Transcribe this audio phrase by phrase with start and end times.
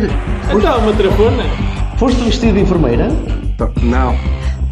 [0.00, 0.10] Ouvir?
[0.56, 1.42] Então, uma trafona.
[1.98, 3.08] Foste vestido de enfermeira?
[3.54, 4.12] Então, Não,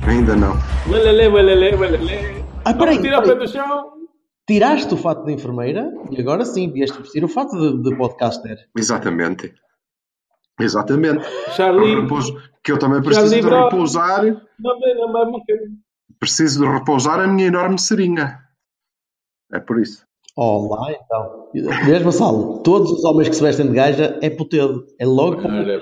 [0.08, 0.54] ainda não.
[0.90, 2.44] Walele, walele, walele.
[2.64, 3.92] Ah, peraí, tirar o pé do chão.
[4.46, 8.58] Tiraste o fato de enfermeira e agora sim vieste vestir o fato de, de podcaster.
[8.76, 9.54] Exatamente.
[10.60, 11.24] Exatamente.
[11.56, 13.64] Charlie, Repouso- que eu também preciso de livrou.
[13.64, 14.24] repousar.
[14.24, 15.40] não me não me- não
[16.18, 18.38] Preciso de repousar a minha enorme seringa.
[19.52, 20.04] É por isso.
[20.34, 21.48] Olá, então.
[21.84, 22.62] Vês, Vassalo?
[22.62, 24.86] Todos os homens que se vestem de gaja é putedo.
[24.98, 25.80] É logo para.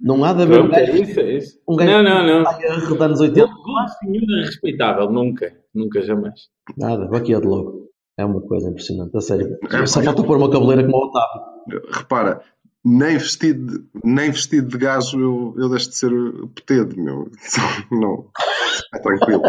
[0.00, 1.60] Não há de haver um é gajo, isso, é isso.
[1.68, 2.58] um gajo Não, não, não.
[2.58, 3.46] de anos 80.
[3.46, 5.52] Uma senhora respeitável, nunca.
[5.74, 6.42] Nunca, jamais.
[6.78, 7.90] Nada, vaqueado logo.
[8.16, 9.58] É uma coisa impressionante, a sério.
[9.70, 11.82] É, Só falta pôr uma cabeleira como o Otávio.
[11.90, 12.40] Repara,
[12.84, 16.10] nem vestido de, nem vestido de gajo eu, eu deixo de ser
[16.54, 17.28] petedo, meu.
[17.90, 18.26] Não.
[18.94, 19.42] É tranquilo.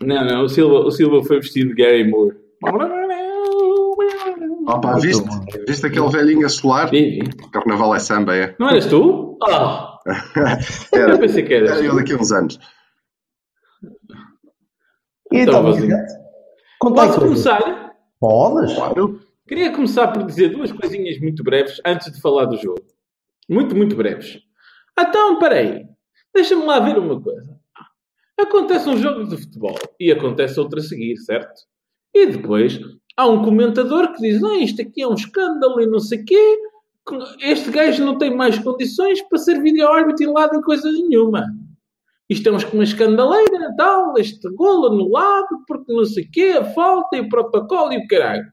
[0.00, 0.44] Não, não.
[0.44, 2.36] O Silva, o Silva foi vestido de Gary Moore.
[4.66, 5.24] Opa, viste?
[5.66, 6.90] Viste aquele velhinho a solar?
[7.52, 8.54] Carnaval é samba, é?
[8.58, 9.38] Não eras tu?
[9.42, 9.98] Ah,
[10.92, 12.58] eu Era, pensei que eras era eu daqui a uns anos.
[15.32, 16.24] E Então, então,
[16.78, 17.94] Posso começar?
[18.20, 18.74] Podes?
[18.74, 19.20] Claro.
[19.46, 22.80] Queria começar por dizer duas coisinhas muito breves antes de falar do jogo.
[23.48, 24.38] Muito, muito breves.
[24.98, 25.86] Então, peraí.
[26.34, 27.58] Deixa-me lá ver uma coisa.
[28.38, 31.52] Acontece um jogo de futebol e acontece outro a seguir, certo?
[32.14, 32.78] E depois
[33.16, 36.24] há um comentador que diz: ah, isto aqui é um escândalo e não sei o
[36.24, 36.58] quê.
[37.40, 41.44] Este gajo não tem mais condições para ser vídeo-árbitro e lá de coisa nenhuma.
[42.30, 46.64] Isto é um- uma escandaleira, tal, este golo anulado, porque não sei o quê, a
[46.64, 48.46] falta e o protocolo e o caralho.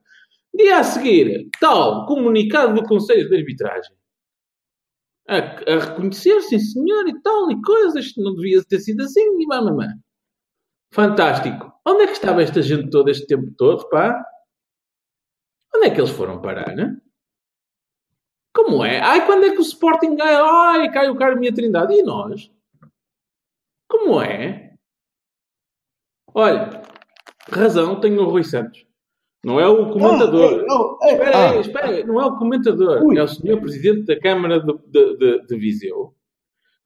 [0.53, 3.95] Dia a seguir, tal, comunicado do Conselho de Arbitragem.
[5.29, 9.47] A, a reconhecer, sim senhor, e tal, e coisas, não devia ter sido assim, e
[9.47, 9.87] mamãe.
[10.93, 11.71] Fantástico.
[11.85, 14.23] Onde é que estava esta gente toda este tempo todo, pá?
[15.75, 16.97] Onde é que eles foram parar, né?
[18.53, 18.99] Como é?
[18.99, 20.41] Ai, quando é que o Sporting ganha?
[20.43, 21.93] Ai, cai o Carmo e a Trindade.
[21.93, 22.51] E nós?
[23.87, 24.73] Como é?
[26.33, 26.81] Olha,
[27.49, 28.85] razão tem o Rui Santos.
[29.43, 30.65] Não é o comentador.
[30.69, 31.51] Oh, oh, eh, Espera ah.
[31.51, 32.03] aí, espera aí.
[32.03, 33.01] Não é o comentador.
[33.03, 33.17] Ui.
[33.17, 36.15] É o senhor Presidente da Câmara de, de, de- de Viseu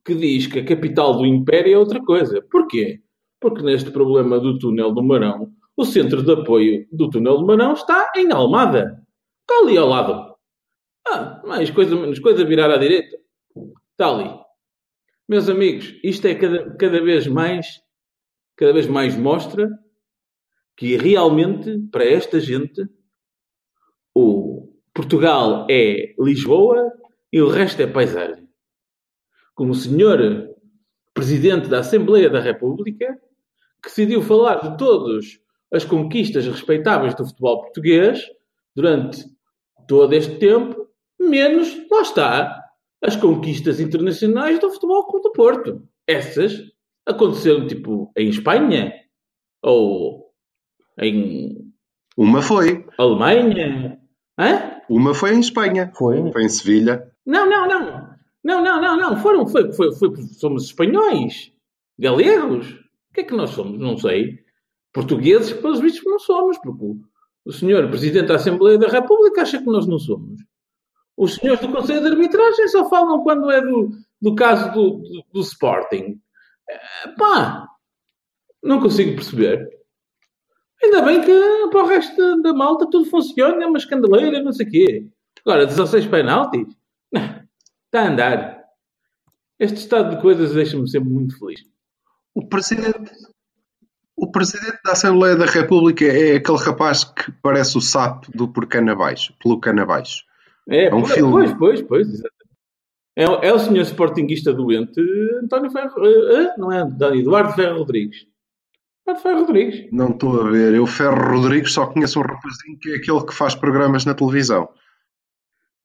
[0.06, 2.40] que diz que a capital do Império é outra coisa.
[2.50, 3.02] Porquê?
[3.46, 7.74] Porque neste problema do túnel do Marão, o centro de apoio do túnel do Marão
[7.74, 9.06] está em Almada.
[9.42, 10.36] Está ali ao lado.
[11.08, 13.16] Ah, mais coisa menos coisa virar à direita.
[13.92, 14.36] Está ali.
[15.30, 17.68] Meus amigos, isto é cada, cada vez mais
[18.58, 19.70] cada vez mais mostra
[20.76, 22.82] que realmente, para esta gente,
[24.12, 26.92] o Portugal é Lisboa
[27.32, 28.50] e o resto é paisagem.
[29.54, 30.50] Como o senhor
[31.14, 33.22] Presidente da Assembleia da República,
[33.86, 35.40] que decidiu falar de todas
[35.72, 38.26] as conquistas respeitáveis do futebol português
[38.76, 39.24] durante
[39.88, 40.88] todo este tempo,
[41.20, 42.64] menos, lá está,
[43.04, 45.88] as conquistas internacionais do futebol Clube do Porto.
[46.08, 46.60] Essas
[47.06, 48.92] aconteceram, tipo, em Espanha
[49.62, 50.32] ou
[51.00, 51.72] em
[52.18, 52.86] Uma foi.
[52.98, 54.00] Alemanha.
[54.40, 54.82] Hã?
[54.90, 55.92] Uma foi em Espanha.
[55.96, 56.32] Foi.
[56.32, 57.12] Foi em Sevilha.
[57.26, 58.16] Não, não, não.
[58.44, 59.18] Não, não, não, não.
[59.18, 60.10] Foram, foi, foi, foi,
[60.40, 61.52] somos espanhóis.
[62.00, 62.85] Galegos.
[63.16, 63.80] Que é que nós somos?
[63.80, 64.44] Não sei.
[64.92, 67.00] Portugueses, pelos vistos, não somos, porque
[67.46, 70.42] o, senhor Presidente da Assembleia da República acha que nós não somos.
[71.16, 75.26] Os senhores do Conselho de Arbitragem só falam quando é do, do caso do, do,
[75.32, 76.20] do Sporting.
[76.70, 77.70] Eh, pá,
[78.62, 79.66] não consigo perceber.
[80.84, 84.68] Ainda bem que para o resto da, malta tudo funciona, é uma escandaleira, não sei
[84.68, 85.08] o quê.
[85.46, 86.68] Agora, 16 penaltis?
[87.14, 88.66] Está a andar.
[89.58, 91.62] Este estado de coisas deixa-me sempre muito feliz.
[92.36, 93.12] O presidente,
[94.16, 98.68] o presidente da Assembleia da República é aquele rapaz que parece o sapo do Por
[98.68, 100.24] Cana Abaixo, pelo Cana Abaixo.
[100.70, 101.32] É, um pois, filme.
[101.32, 102.36] pois, pois, pois, exatamente.
[103.18, 105.00] É, o- é o senhor sportinguista doente
[105.42, 106.06] António Ferro...
[106.06, 108.28] eh, eh, não é António, Eduardo Ferro Rodrigues.
[109.08, 109.90] Eduardo Ferro Rodrigues.
[109.94, 110.74] Não estou a ver.
[110.74, 114.68] Eu, Ferro Rodrigues, só conheço um rapazinho que é aquele que faz programas na televisão.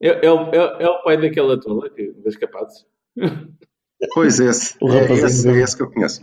[0.03, 2.85] É, é, o, é, é o pai daquela tola que, das capazes.
[4.15, 4.77] Pois esse.
[4.83, 6.23] O é, rapazinho esse, é esse que eu conheço.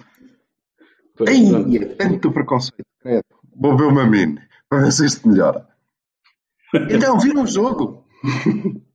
[1.25, 2.85] Ei, é tanto preconceito.
[3.01, 3.23] credo.
[3.55, 5.67] Vou ver uma mine para ver se isto melhora.
[6.89, 8.05] Então, viram o jogo?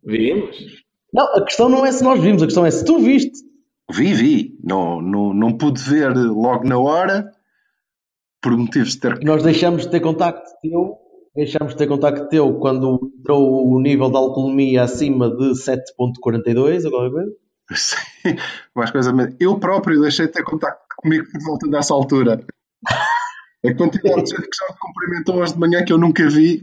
[0.04, 0.82] Vimos.
[1.12, 3.38] Não, a questão não é se nós vimos, a questão é se tu viste.
[3.90, 4.58] Vi, vi.
[4.62, 7.32] Não, não, não pude ver logo na hora,
[8.42, 9.20] por motivos de ter.
[9.22, 10.96] Nós deixamos de ter contacto teu,
[11.34, 16.90] deixamos de ter contacto teu quando entrou o nível de alcoolemia acima de 7.42 ou
[16.90, 17.32] qualquer coisa.
[17.74, 18.36] Sim,
[18.74, 19.36] mais coisa mesmo.
[19.38, 22.44] Eu próprio deixei de ter contacto comigo por volta dessa altura.
[23.64, 26.60] A quantidade de gente que já me cumprimentou hoje de manhã que eu nunca vi.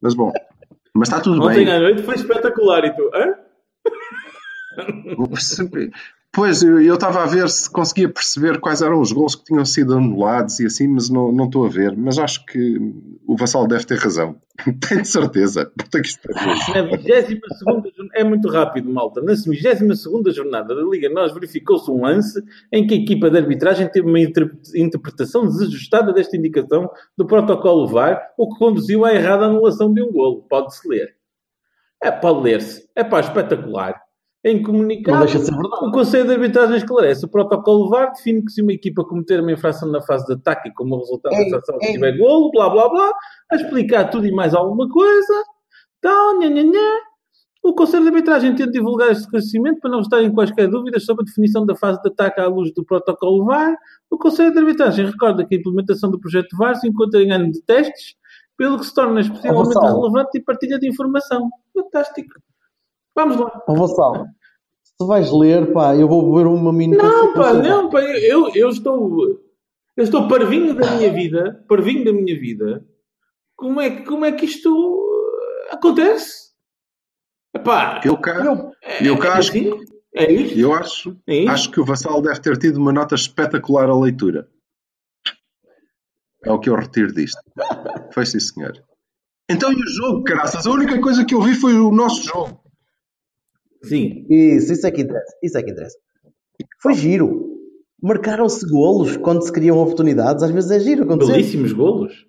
[0.00, 0.32] Mas bom,
[0.94, 1.74] mas está tudo Ontem bem.
[1.74, 3.34] à noite foi espetacular e tu, hã?
[5.16, 5.90] Vou perceber.
[6.34, 9.92] Pois, eu estava a ver se conseguia perceber quais eram os gols que tinham sido
[9.92, 11.94] anulados e assim, mas não, não estou a ver.
[11.94, 12.78] Mas acho que
[13.26, 14.40] o Vassal deve ter razão.
[14.88, 15.70] Tenho certeza.
[16.02, 19.20] Isto Na 22 jornada, é muito rápido, malta.
[19.20, 22.42] Na 22 jornada da Liga, nós verificou-se um lance
[22.72, 27.86] em que a equipa de arbitragem teve uma inter- interpretação desajustada desta indicação do protocolo
[27.86, 30.46] VAR, o que conduziu à errada anulação de um golo.
[30.48, 31.14] Pode-se ler.
[32.02, 32.88] É pode ler-se.
[32.96, 34.00] É pá, espetacular.
[34.44, 37.24] Em comunicado, de o Conselho de Arbitragem esclarece.
[37.24, 40.68] O protocolo VAR define que se uma equipa cometer uma infração na fase de ataque
[40.68, 41.92] e como resultado da Ei, infração ei.
[41.92, 43.12] tiver golo, blá blá blá,
[43.52, 45.44] a explicar tudo e mais alguma coisa,
[46.00, 47.00] tal, nha, nha, nha.
[47.62, 51.26] O Conselho de Arbitragem tenta divulgar este esclarecimento para não estarem quaisquer dúvidas sobre a
[51.26, 53.76] definição da fase de ataque à luz do protocolo VAR.
[54.10, 57.52] O Conselho de Arbitragem recorda que a implementação do projeto VAR se encontra em ano
[57.52, 58.16] de testes,
[58.56, 61.48] pelo que se torna especialmente relevante e partilha de informação.
[61.72, 62.34] Fantástico.
[63.14, 63.62] Vamos lá.
[63.68, 64.26] Ó Vassal,
[64.82, 68.50] se tu vais ler, pá, eu vou beber uma mini Não, pá, não, pá, eu,
[68.54, 69.40] eu estou.
[69.96, 72.82] Eu estou parvinho da minha vida, parvinho da minha vida.
[73.54, 76.50] Como é, que- como é que isto uh, acontece?
[77.54, 79.70] Epá, Eu cá, Eu- é, eu cá é acho- assim?
[80.14, 80.58] É isto?
[80.58, 81.50] eu acho, É isto?
[81.50, 84.48] acho que o Vassal deve ter tido uma nota espetacular à leitura.
[86.44, 87.38] É o que eu retiro disto.
[88.12, 88.72] Foi sim, senhor.
[89.48, 90.66] Então e o jogo, caraças?
[90.66, 92.61] A única coisa que eu vi foi o nosso jogo.
[93.84, 94.26] Sim.
[94.28, 95.36] Isso, isso é que interessa.
[95.42, 95.98] Isso é que interessa.
[96.80, 97.50] Foi giro.
[98.00, 100.42] Marcaram-se golos quando se criam oportunidades.
[100.42, 101.32] Às vezes é giro acontecer.
[101.32, 102.26] Belíssimos golos.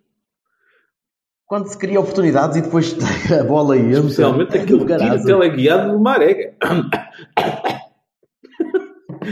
[1.45, 2.95] Quando se cria oportunidades e depois
[3.39, 3.99] a bola entra.
[3.99, 6.55] Especialmente É aquele do tiro teleguiado do Marega.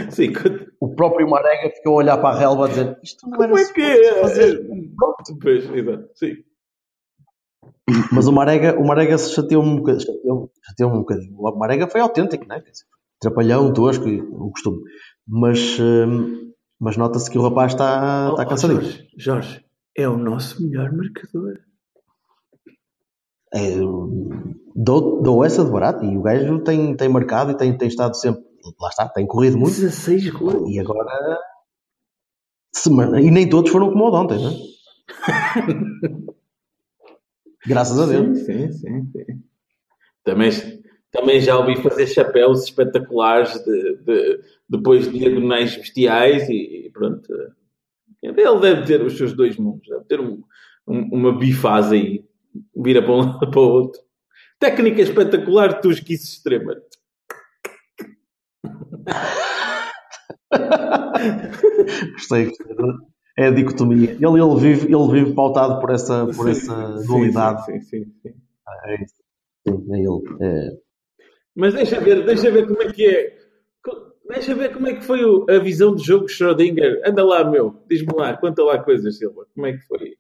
[0.10, 0.32] Sim,
[0.80, 3.60] O próprio Marega ficou a olhar para a relva a dizer isto não era como
[3.60, 4.22] é que é?
[4.96, 6.36] Pronto, pois, exato, sim.
[8.12, 10.06] Mas o Marega, o Marega se chateou um bocadinho.
[10.06, 11.36] Chateou, chateou um bocadinho.
[11.38, 12.60] O Marega foi autêntico, é?
[12.60, 12.86] Dizer,
[13.20, 14.82] Trapalhão, tosco, o costume.
[15.28, 18.82] Mas, hum, mas nota-se que o rapaz está, está Oh, cansadinho.
[18.82, 19.66] Jorge, Jorge,
[19.96, 21.60] é o nosso melhor marcador.
[23.54, 23.76] É,
[24.76, 28.16] dou, dou essa de barato e o gajo tem, tem marcado e tem, tem estado
[28.16, 28.42] sempre.
[28.80, 29.76] Lá está, tem corrido muito.
[29.76, 30.70] 16 golos.
[30.70, 31.38] E agora.
[32.74, 36.32] Semana, e nem todos foram como o de ontem, não é?
[37.68, 38.40] Graças a Deus.
[38.40, 39.44] Sim, sim, sim, sim.
[40.24, 40.50] Também,
[41.12, 47.28] também já ouvi fazer chapéus espetaculares de, de- depois de diagonais bestiais e, e pronto.
[48.22, 50.44] Ele deve ter os seus dois mundos, deve ter um-
[50.88, 52.26] um- uma bifase aí,
[52.76, 54.02] vira para um lado para o outro.
[54.60, 56.76] Técnica espetacular, tosquice extrema.
[62.14, 62.76] Gostei, gostei.
[63.42, 64.12] É a dicotomia.
[64.12, 67.66] Ele, ele, vive, ele vive pautado por essa, por Sim, essa sim, dualidade.
[67.66, 68.34] Sim, sim, sim, sim.
[68.86, 69.16] É isso.
[69.68, 70.38] Sim, é ele.
[70.42, 70.70] É.
[71.56, 73.42] Mas deixa ver, deixa ver como é que é.
[74.30, 75.20] Deixa ver como é que foi
[75.50, 77.02] a visão de jogo de Schrödinger.
[77.06, 77.84] Anda lá, meu.
[77.90, 79.46] Diz-me lá, conta lá coisas, Silva.
[79.54, 80.16] Como é que foi?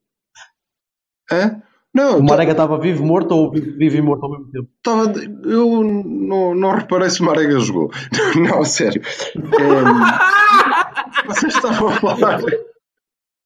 [1.32, 1.62] Hã?
[1.94, 4.70] Não, O Marega estava vivo, morto ou vivo, e morto ao mesmo tempo?
[4.82, 5.14] Tava,
[5.46, 7.92] eu não, não reparei se o Marega jogou.
[8.36, 9.02] Não, sério.
[11.28, 12.42] Vocês estavam a falar.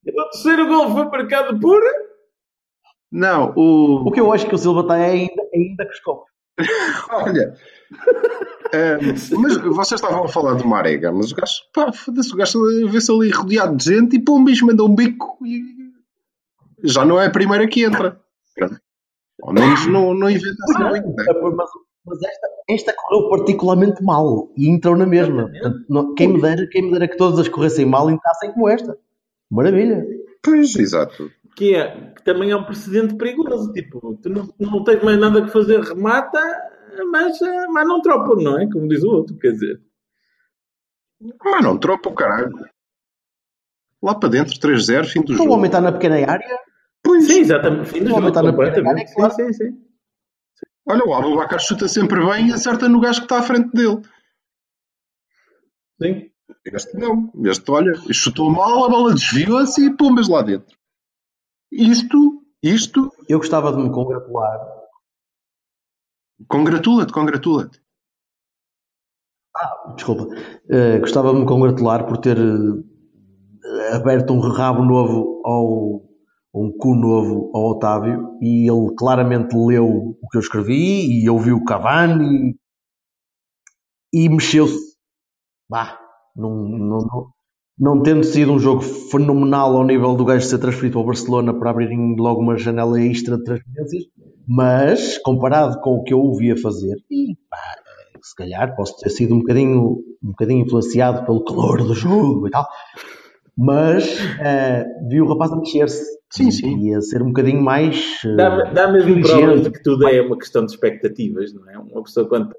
[0.08, 1.82] O terceiro gol foi marcado por.
[3.12, 4.08] Não, o.
[4.08, 6.26] O que eu acho que o Silva está é ainda, ainda que escopo.
[7.12, 7.56] Olha.
[8.74, 12.90] ehm, mas vocês estavam a falar do Marega, mas o gajo, pá, foda-se, o gajo
[12.90, 15.62] vê-se ali rodeado de gente e pô, um bicho manda um bico e
[16.84, 18.20] já não é a primeira que entra.
[19.42, 21.24] Ao menos não, não inventa assim muito, né?
[21.56, 21.70] Mas,
[22.06, 25.50] mas esta, esta correu particularmente mal e entrou na mesma.
[25.50, 28.70] Portanto, não- quem, me dera, quem me dera que todas as corressem mal entrassem como
[28.70, 28.98] esta.
[29.52, 30.04] Maravilha.
[30.44, 31.32] Pois, exato.
[31.56, 33.72] Que, é, que também é um precedente perigoso.
[33.72, 36.40] Tipo, tu não, não tens mais nada que fazer, remata,
[37.12, 38.70] mas, eh, mas não tropa, não é?
[38.70, 39.82] Como diz o outro, quer dizer.
[41.44, 42.52] Mas não, tropa o caralho.
[44.04, 45.54] Lá para dentro, 3-0, fim do Então o jogo.
[45.54, 46.60] homem está na pequena área.
[47.02, 47.26] Pois.
[47.26, 47.90] Sim, exatamente.
[47.90, 49.06] Fim do O homem jogo, está na completamente.
[49.14, 49.86] primeira Sim, sim, sim.
[50.88, 54.02] Olha, o Abubacar chuta sempre bem e acerta no gajo que está à frente dele.
[56.02, 56.30] sim.
[56.66, 57.32] Este não.
[57.46, 60.76] Este, olha, chutou mal, a bola desviou-se e pumbas lá dentro.
[61.72, 64.60] Isto, isto, Eu gostava de me congratular.
[66.48, 67.82] Congratula-te, congratula-te.
[69.96, 70.28] Desculpa.
[70.70, 76.06] Eh, gostava de me congratular por ter eh, aberto um rabo novo ao
[76.54, 81.58] um cu novo ao Otávio e ele claramente leu o que eu escrevi e ouviu
[81.58, 82.58] o Cavani
[84.14, 84.96] e mexeu-se.
[85.70, 86.00] Bah,
[86.36, 87.28] não, não, não,
[87.78, 91.72] não tendo sido um jogo fenomenal ao nível do gajo ser transferido ao Barcelona para
[91.72, 94.04] abrirem logo uma janela extra de transferências,
[94.48, 97.58] mas comparado com o que eu ouvia fazer, e pá,
[98.22, 102.52] se calhar posso ter sido um bocadinho, um bocadinho influenciado pelo calor do jogo e
[102.52, 102.68] tal,
[103.58, 106.90] mas uh, vi o rapaz a mexer-se Sim, sim.
[106.90, 108.22] e a ser um bocadinho mais.
[108.26, 111.78] uh, Dá, dá mesmo provas de que tudo é uma questão de expectativas, não é?
[111.78, 112.54] Uma pessoa quando.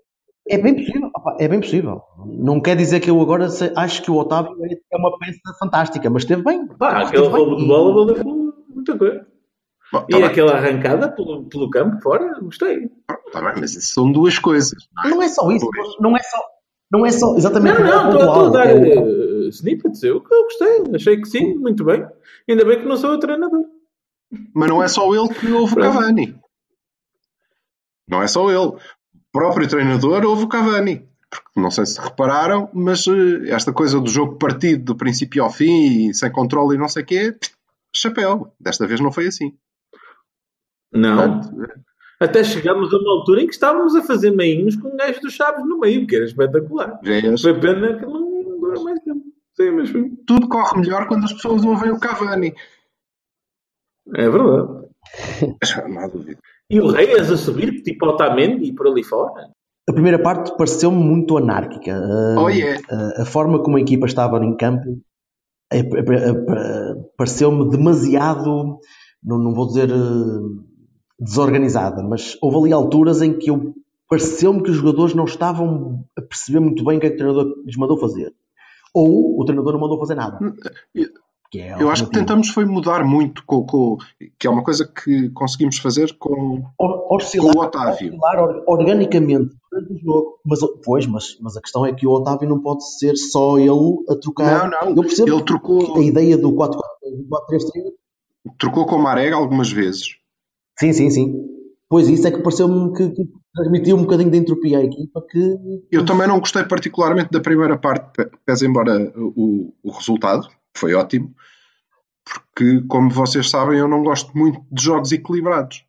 [0.48, 2.02] É bem possível, opa, é bem possível.
[2.24, 5.38] Não quer dizer que eu agora sei- acho que o Otávio é- é uma peça
[5.58, 6.66] fantástica, mas esteve bem.
[6.68, 9.26] Pá, aquele roubo de bola valeu muita coisa.
[9.92, 12.88] Bom, E tá bem, aquela arrancada pelo, pelo campo fora, gostei.
[13.32, 14.72] tá bem, mas isso são duas coisas.
[14.96, 15.10] não é?
[15.14, 15.88] Não é só isso, Pois.
[16.00, 16.38] não é só,
[16.92, 20.02] não é só exatamente Não, não, estou a dar é eh, snippets.
[20.02, 22.04] Eu, eu gostei, achei que sim, muito bem.
[22.48, 23.64] Ainda bem que não sou o treinador.
[24.54, 25.76] Mas não é só ele que ouve o.
[25.76, 26.36] Cavani.
[28.08, 28.72] Não é só ele.
[29.36, 31.06] Próprio treinador ouve o Cavani.
[31.28, 35.50] Porque não sei se repararam, mas eh, esta coisa do jogo partido do princípio ao
[35.50, 37.36] fim e sem controle e não sei o quê,
[37.94, 38.52] chapéu.
[38.58, 39.52] Desta vez não foi assim.
[40.92, 41.40] Não.
[41.40, 41.74] Portanto,
[42.20, 45.34] Até chegámos a uma altura em que estávamos a fazer meinhos com um gajo dos
[45.34, 46.98] Chaves no meio, que era espetacular.
[47.02, 49.22] vês, Foi pena que não dura mais tempo.
[49.54, 50.10] Sim, mas foi.
[50.26, 52.54] tudo corre melhor quando as pessoas ouvem o Cavani.
[54.14, 54.86] É verdade.
[55.88, 56.38] Não há dúvida.
[56.70, 59.50] E o Reis a subir, tipo Otamendi e por ali fora.
[59.88, 61.94] A primeira parte pareceu-me muito anárquica.
[61.96, 62.80] Ah, Oh, yeah.
[62.90, 65.00] a, a forma como a equipa estava em campo
[65.72, 68.78] é- é- é- é- pareceu-me demasiado,
[69.22, 70.62] não, não vou dizer eh,
[71.20, 73.74] desorganizada, mas houve ali alturas em que eu
[74.08, 77.18] pareceu-me que os jogadores não estavam a perceber muito bem o que é que o
[77.18, 78.32] treinador lhes mandou fazer.
[78.94, 80.38] Ou o treinador não mandou fazer nada.
[81.50, 83.96] Que é Eu acho que tentamos foi mudar muito, com, com-
[84.38, 88.08] que é uma coisa que conseguimos fazer com, Or- oscilar, com o Otávio.
[88.08, 90.38] oscilar or- organicamente durante o jogo.
[90.44, 93.70] Mas, pois, mas, mas a questão é que o Otávio não pode ser só ele
[94.08, 94.68] a trocar.
[94.68, 94.88] Não, não.
[94.96, 97.92] Eu percebo Ele trocou, que a ideia do 4-4-3
[98.58, 100.16] trocou com o Marega algumas vezes.
[100.78, 101.34] Sim, sim, sim.
[101.88, 103.22] Pois isso é que pareceu-me que, que
[103.54, 105.56] transmitiu um bocadinho de entropia à equipa que
[105.90, 110.94] Eu também não gostei particularmente da primeira parte, pe- pese embora o, o resultado, foi
[110.94, 111.34] ótimo,
[112.24, 115.84] porque, como vocês sabem, eu não gosto muito de jogos equilibrados.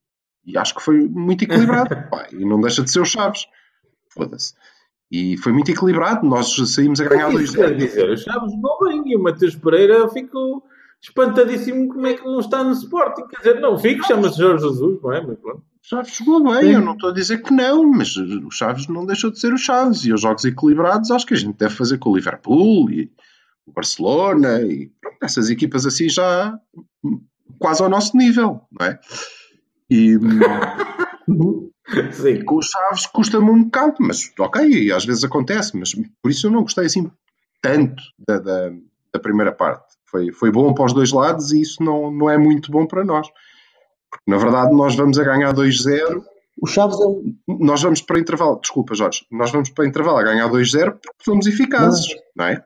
[0.45, 1.89] E acho que foi muito equilibrado.
[2.09, 3.45] Pá, e não deixa de ser os Chaves.
[4.09, 4.53] Foda-se.
[5.11, 6.25] E foi muito equilibrado.
[6.25, 7.77] Nós saímos a ganhar Isso quer 2-0.
[7.77, 10.63] dizer, o Chaves jogou bem e o Matheus Pereira ficou
[11.01, 13.27] espantadíssimo como é que não está no Sporting.
[13.27, 15.25] Quer dizer, não fico, chama-se Jorge Jesus, não é?
[15.25, 15.59] Mas pronto.
[15.59, 19.05] O Chaves jogou bem, eu não estou a dizer que não, mas o Chaves não
[19.05, 20.05] deixou de ser o Chaves.
[20.05, 23.11] E os jogos equilibrados acho que a gente deve fazer com o Liverpool e
[23.67, 26.57] o Barcelona e pronto, essas equipas assim já
[27.59, 28.99] quase ao nosso nível, não é?
[29.89, 30.17] E
[32.11, 32.43] Sim.
[32.43, 36.51] com os Chaves custa-me um bocado, mas ok, às vezes acontece, mas por isso eu
[36.51, 37.11] não gostei assim
[37.61, 38.71] tanto da, da,
[39.13, 39.95] da primeira parte.
[40.05, 43.03] Foi, foi bom para os dois lados e isso não, não é muito bom para
[43.03, 43.27] nós.
[44.09, 46.23] Porque, na verdade, nós vamos a ganhar 2-0
[46.59, 47.35] o Chaves é um.
[47.47, 51.45] nós vamos para intervalo, desculpa Jorge, nós vamos para intervalo a ganhar 2-0 porque somos
[51.45, 52.65] eficazes, não é?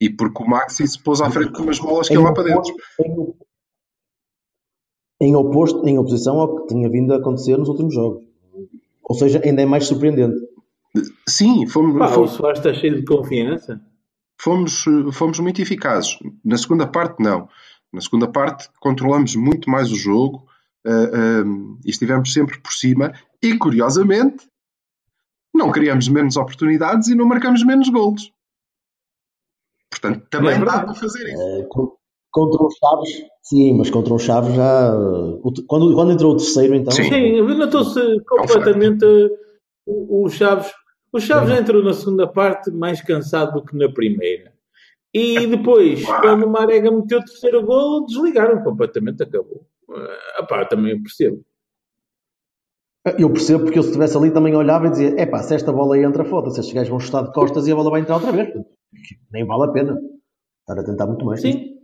[0.00, 2.44] E porque o Maxi se pôs à frente com umas bolas que iam lá para
[2.44, 2.74] dentro.
[3.00, 3.34] em-
[5.18, 8.22] Em oposto, em oposição ao que tinha vindo a acontecer nos últimos jogos.
[9.02, 10.36] Ou seja, ainda é mais surpreendente.
[11.26, 13.80] Sim, fomos, Pá, o fomos, Soares está cheio de confiança.
[14.38, 16.18] fomos, fomos muito eficazes.
[16.44, 17.48] Na segunda parte, não.
[17.92, 20.46] Na segunda parte, controlamos muito mais o jogo
[20.86, 21.42] eh,
[21.84, 23.14] e estivemos sempre por cima.
[23.42, 24.46] E, curiosamente,
[25.54, 28.30] não criamos menos oportunidades e não marcamos menos golos.
[30.00, 31.42] Portanto, também É dá para fazer isso.
[31.42, 31.96] Eh, co-
[32.30, 34.88] Contra os Chaves, sim, mas contra os Chaves já.
[34.88, 36.92] eh, o Quando, quando entrou o terceiro, então.
[36.92, 37.04] Sim.
[37.04, 39.04] Sim, notou-se completamente
[39.86, 40.70] o, o Chaves.
[41.10, 44.52] O Chaves entrou na segunda parte mais cansado do que na primeira.
[45.14, 49.64] E depois, quando o Marega meteu o terceiro gol, desligaram completamente, acabou.
[50.36, 51.42] Ah, pá, também eu percebo.
[53.18, 55.72] Eu percebo porque eu se estivesse ali também olhava e dizia: é pá, se esta
[55.72, 58.32] bola entra, foda-se, estes gajos vão chutar de costas e a bola vai entrar outra
[58.32, 58.52] vez.
[59.32, 59.98] Nem vale a pena
[60.60, 61.40] estar a tentar muito mais.
[61.40, 61.74] Sim,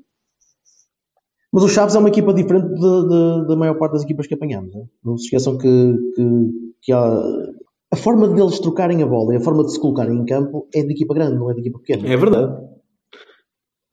[1.52, 2.68] Mas o Chaves é uma equipa diferente
[3.46, 4.74] da maior parte das equipas que apanhamos.
[4.74, 4.84] Né?
[5.04, 6.50] Não se esqueçam que, que,
[6.82, 7.22] que há-
[7.92, 10.82] a forma deles trocarem a bola e a forma de se colocarem em campo é
[10.82, 12.08] de equipa grande, não é de equipa pequena.
[12.08, 12.72] é verdade.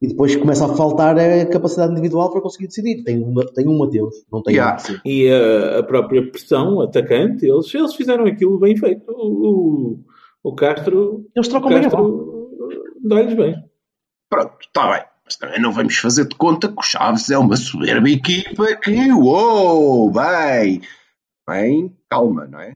[0.02, 3.04] E depois começa a faltar a capacidade individual para conseguir decidir.
[3.04, 4.82] Tem, uma, tem um Mateus, não tem Yeah.
[4.90, 4.96] um.
[5.06, 9.04] E a, a própria pressão, atacante, eles, eles fizeram aquilo bem feito.
[9.12, 9.98] O,
[10.42, 12.39] o, Castro, Eles o trocam bem a bola.
[13.04, 13.64] Dá-lhes bem.
[14.28, 15.04] Pronto, está bem.
[15.24, 19.12] Mas também não vamos fazer de conta que o Chaves é uma soberba equipa que,
[19.12, 20.80] uou, bem,
[21.48, 22.72] bem, calma, não é?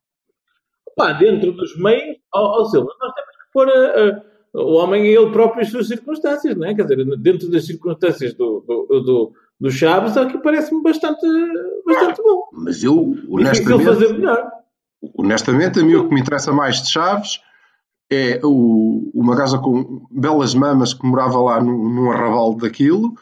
[0.96, 5.02] Pá, dentro dos meios, ó ó, Silva, nós temos que pôr a- a- o homem
[5.02, 6.74] a ele próprio as suas circunstâncias, não é?
[6.74, 11.26] Quer dizer, dentro das circunstâncias do, do, do, do Chaves, aqui parece-me bastante,
[11.84, 12.48] bastante bom.
[12.52, 14.50] Mas eu, Difícil fazer honestamente, melhor.
[15.18, 17.40] honestamente, a mim o que me interessa mais de Chaves
[18.10, 23.14] é o, uma gaja com belas mamas que morava lá num, num daquilo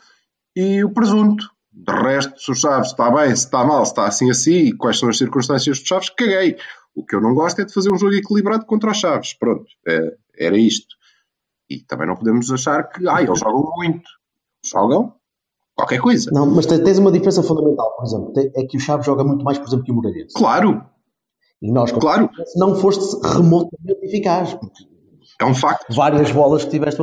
[0.57, 1.51] e o presunto.
[1.73, 4.99] De resto, se o Chaves está bem, se está mal, se está assim assim, quais
[4.99, 6.57] são as circunstâncias do Chaves, caguei.
[6.95, 9.33] O que eu não gosto é de fazer um jogo equilibrado contra os Chaves.
[9.33, 10.95] Pronto, é- era isto.
[11.71, 14.09] E também não podemos achar que, ai, eles jogam muito.
[14.67, 15.15] Jogam
[15.75, 16.31] qualquer coisa.
[16.31, 19.43] Não, mas te- tens uma diferença fundamental, por exemplo, é que o Chaves joga muito
[19.43, 20.35] mais, por exemplo, que o Moreirense.
[20.35, 20.85] Claro,
[21.63, 24.85] E nós, claro, se não foste remotamente eficaz, porque
[25.41, 25.95] é um facto.
[25.95, 27.01] várias bolas que tiveste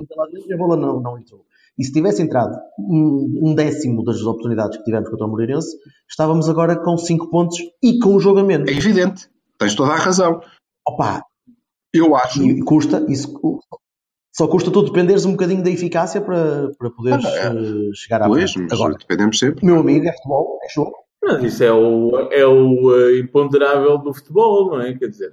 [0.48, 1.46] e a bola não, não entrou.
[1.78, 5.78] E se tivesse entrado um, um décimo das oportunidades que tivemos contra o Moreirense,
[6.10, 8.70] estávamos agora com 5 pontos e com o jogo a menos.
[8.70, 9.30] É evidente.
[9.58, 10.42] Tens toda a razão.
[10.86, 11.24] Opa,
[11.94, 12.44] Eu acho.
[12.44, 13.34] e custa, isso
[14.36, 17.48] só custa tu dependeres um bocadinho da eficácia para, para poderes Ah, é.
[17.48, 18.68] eh, chegar à Pois, frente.
[18.70, 19.66] mas Agora, dependemos sempre.
[19.66, 20.92] meu amigo, é futebol, é jogo.
[21.24, 24.94] Mas isso é o, é o eh, imponderável do futebol, não é?
[24.98, 25.32] Quer dizer,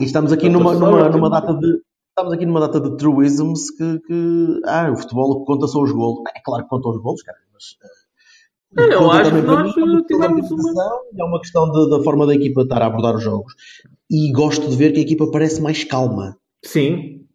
[0.00, 1.80] E estamos aqui numa, numa, numa data de.
[2.10, 6.22] Estamos aqui numa data de truisms que, que ah, o futebol conta são os golos.
[6.34, 7.76] É claro que contam os golos, cara, mas
[8.88, 12.02] eh, Eu conta acho que nós, é eh, tivemos uma- é uma questão de- da
[12.02, 13.52] forma da equipa estar a abordar os jogos.
[14.10, 16.36] E gosto de ver que a equipa parece mais calma.
[16.64, 17.25] sim.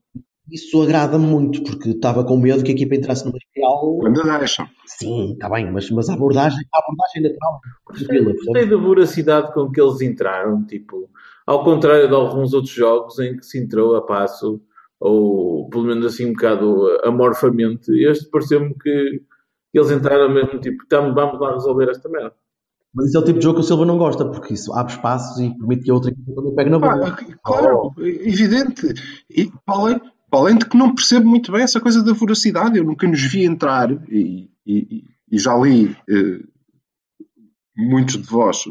[0.51, 3.99] Isso agrada-me muito, porque estava com medo que a equipa entrasse numa espiral.
[4.05, 4.67] Ainda deixam.
[4.85, 9.71] Sim, está bem, mas, mas a abordagem, a abordagem natural, tranquila, Gostei da voracidade com
[9.71, 11.09] que eles entraram, tipo,
[11.47, 14.61] ao contrário de alguns outros jogos em que se entrou a passo,
[14.99, 19.21] ou pelo menos assim um bocado amorfamente, este pareceu-me que
[19.73, 22.33] eles entraram mesmo, tipo, "Tamo- vamos lá resolver esta merda.
[22.93, 24.91] Mas isso é o tipo de jogo que o Silva não gosta, porque isso abre
[24.91, 27.07] espaços e permite que a outra equipa também pegue na bola.
[27.07, 28.93] Ah, claro, evidente.
[29.29, 32.83] E para além, além de que não percebo muito bem essa coisa da voracidade, eu
[32.83, 36.39] nunca nos vi entrar e, e- e já li eh,
[37.75, 38.63] muitos de vós,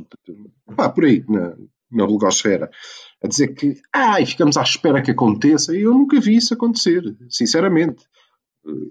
[0.77, 1.55] pá, por aí, na,
[1.90, 2.70] na blogosfera,
[3.23, 7.03] a dizer que ai, ficamos à espera que aconteça, e eu nunca vi isso acontecer,
[7.29, 8.05] sinceramente.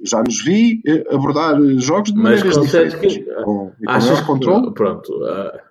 [0.04, 4.20] Já nos vi eh, abordar jogos de Mas maneiras diferentes, que- com, e com maior
[4.20, 4.74] que, controle.
[4.74, 5.62] pronto, ah,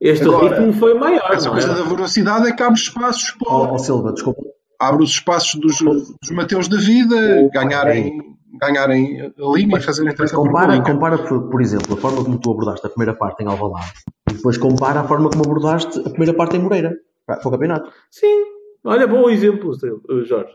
[0.00, 1.84] este Agora, ritmo foi maior, Essa não coisa da é?
[1.88, 4.42] velocidade é que abre espaços para, Ó ó, Silva, desculpa.
[4.82, 7.16] Abre os espaços dos, dos Mateus da vida
[7.52, 8.18] ganharem,
[8.60, 12.50] ganharem a linha e fazerem por compara, compara por, por exemplo, a forma como tu
[12.50, 13.92] abordaste a primeira parte em Alvalade
[14.30, 16.92] e depois compara a forma como abordaste a primeira parte em Moreira,
[17.26, 17.90] para para o campeonato.
[18.10, 18.42] Sim.
[18.84, 19.72] Olha, bom exemplo,
[20.26, 20.52] Jorge.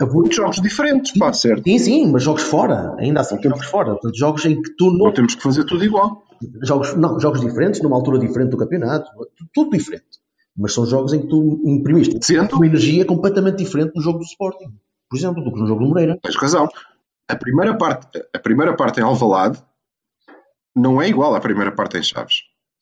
[0.00, 1.62] A bu- Muitos jogos diferentes, pá, certo.
[1.64, 3.92] Sim, sim, mas jogos fora, ainda assim, jogos fora.
[3.92, 5.12] Portanto, jogos em que tu Não não.
[5.12, 6.22] temos que fazer tudo igual.
[6.62, 9.08] Jogos, não, jogos diferentes, numa altura diferente do campeonato,
[9.54, 10.04] tudo diferente.
[10.58, 14.24] Mas são jogos em que tu imprimiste Sendo, uma energia completamente diferente no jogo do
[14.24, 14.66] Sporting,
[15.08, 16.18] por exemplo, do que no jogo do Moreira.
[16.22, 16.68] tens razão.
[17.30, 19.62] A primeira parte, a primeira parte em Alvalade
[20.74, 22.36] não é igual à primeira parte em Chaves.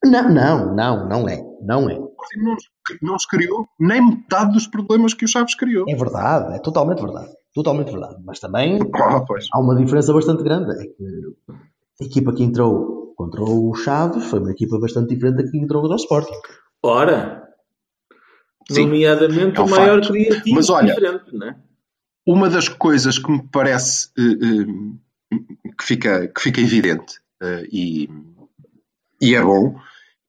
[0.04, 1.42] Não, não, não, não é.
[1.62, 1.94] Não é.
[1.98, 2.56] O Sporting não,
[3.02, 5.84] não se criou nem metade dos problemas que o Chaves criou.
[5.88, 7.30] É verdade, é totalmente verdade.
[7.54, 8.16] Totalmente verdade.
[8.24, 9.46] Mas também Ah, pois.
[9.52, 10.70] há uma diferença bastante grande.
[10.72, 11.54] É que
[12.02, 15.80] a equipa que entrou contra o Chaves foi uma equipa bastante diferente da que entrou
[15.82, 16.38] contra o Sporting.
[16.84, 17.45] Ora,
[18.70, 20.12] Sim, nomeadamente é um o maior facto.
[20.12, 21.56] criativo Mas olha, diferente, não é?
[22.26, 25.38] Uma das coisas que me parece eh, eh,
[25.78, 28.10] que, fica, que fica evidente eh, e,
[29.20, 29.78] e é bom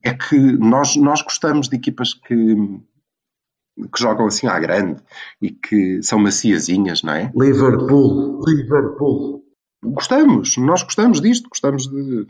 [0.03, 2.55] é que nós, nós gostamos de equipas que,
[3.93, 5.01] que jogam assim à grande
[5.41, 7.31] e que são maciazinhas, não é?
[7.35, 9.43] Liverpool, Liverpool.
[9.83, 12.27] Gostamos, nós gostamos disto, gostamos de.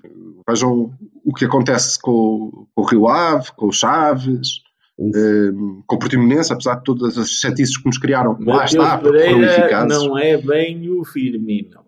[0.47, 0.93] Vejam
[1.23, 4.61] o que acontece com, com o Rio Ave, com o Chaves,
[4.99, 5.51] eh,
[5.85, 8.31] com o Portimonense, apesar de todas as chatices que nos criaram.
[8.39, 10.03] Lá Mateus está, porque foram eficazes.
[10.07, 11.85] não é bem o Firmino.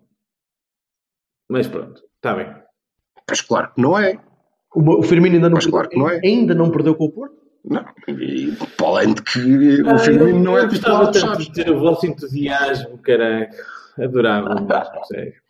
[1.48, 2.54] Mas pronto, está bem.
[3.28, 4.18] Mas claro que não é.
[4.74, 6.20] O, Firmino ainda não, Mas claro que não é.
[6.24, 7.34] ainda não perdeu com o Porto?
[7.64, 11.10] Não, e, para além de que Ah, o Firmino eu- não é eu titular gostava
[11.12, 11.46] de tanto Chaves.
[11.48, 13.56] de ter o vosso entusiasmo, caraca.
[13.98, 14.54] Adorava
[15.06, 15.34] sério.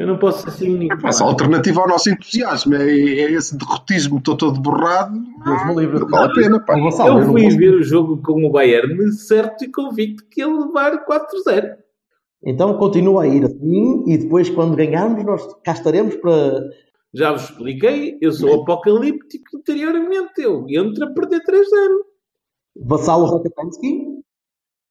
[0.00, 0.96] Eu não posso ser assim nenhum.
[1.02, 5.12] Mas a alternativa ao nosso entusiasmo é, é esse derrotismo todo, todo borrado.
[5.14, 6.72] Não vale a pena, pá.
[6.78, 6.84] Eu
[7.18, 11.04] não fui posso- ver o jogo com o Bayern certo e convicto que ia levar
[11.04, 11.76] 4-0.
[12.42, 16.62] Então continua a ir assim e depois, quando ganharmos, nós cá estaremos para.
[17.12, 20.40] Já vos expliquei, eu sou apocalíptico interiormente.
[20.40, 21.60] Eu entro a perder 3-0.
[22.86, 24.06] Vassalo Rakatansky?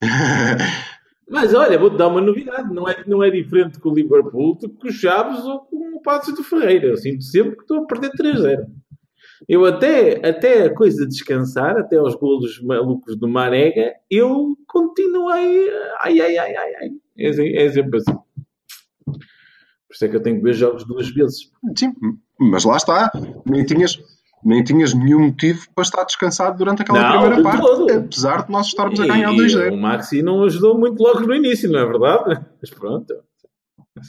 [1.29, 2.73] Mas olha, vou-te dar uma novidade.
[2.73, 5.97] Não é, não é diferente com o Liverpool do que com o Chaves ou com
[5.97, 6.87] o Passos de Ferreira.
[6.87, 8.65] Eu sinto sempre que estou a perder 3-0.
[9.47, 15.69] Eu até, até a coisa de descansar, até aos golos malucos do Marega, eu continuei.
[16.01, 16.89] Ai, ai, ai, ai, ai.
[17.17, 18.17] É, é sempre assim.
[19.05, 21.49] Por isso é que eu tenho que ver jogos duas vezes.
[21.75, 21.93] Sim,
[22.39, 23.11] mas lá está.
[23.45, 23.99] Nem tinhas,
[24.43, 27.91] nem tinhas nenhum motivo para estar descansado durante aquela Não, primeira parte, todo.
[27.91, 29.73] apesar de nós estarmos a ganhar E 2-0.
[29.73, 32.41] O Maxi não ajudou muito logo no início, não é verdade?
[32.61, 33.13] Mas pronto.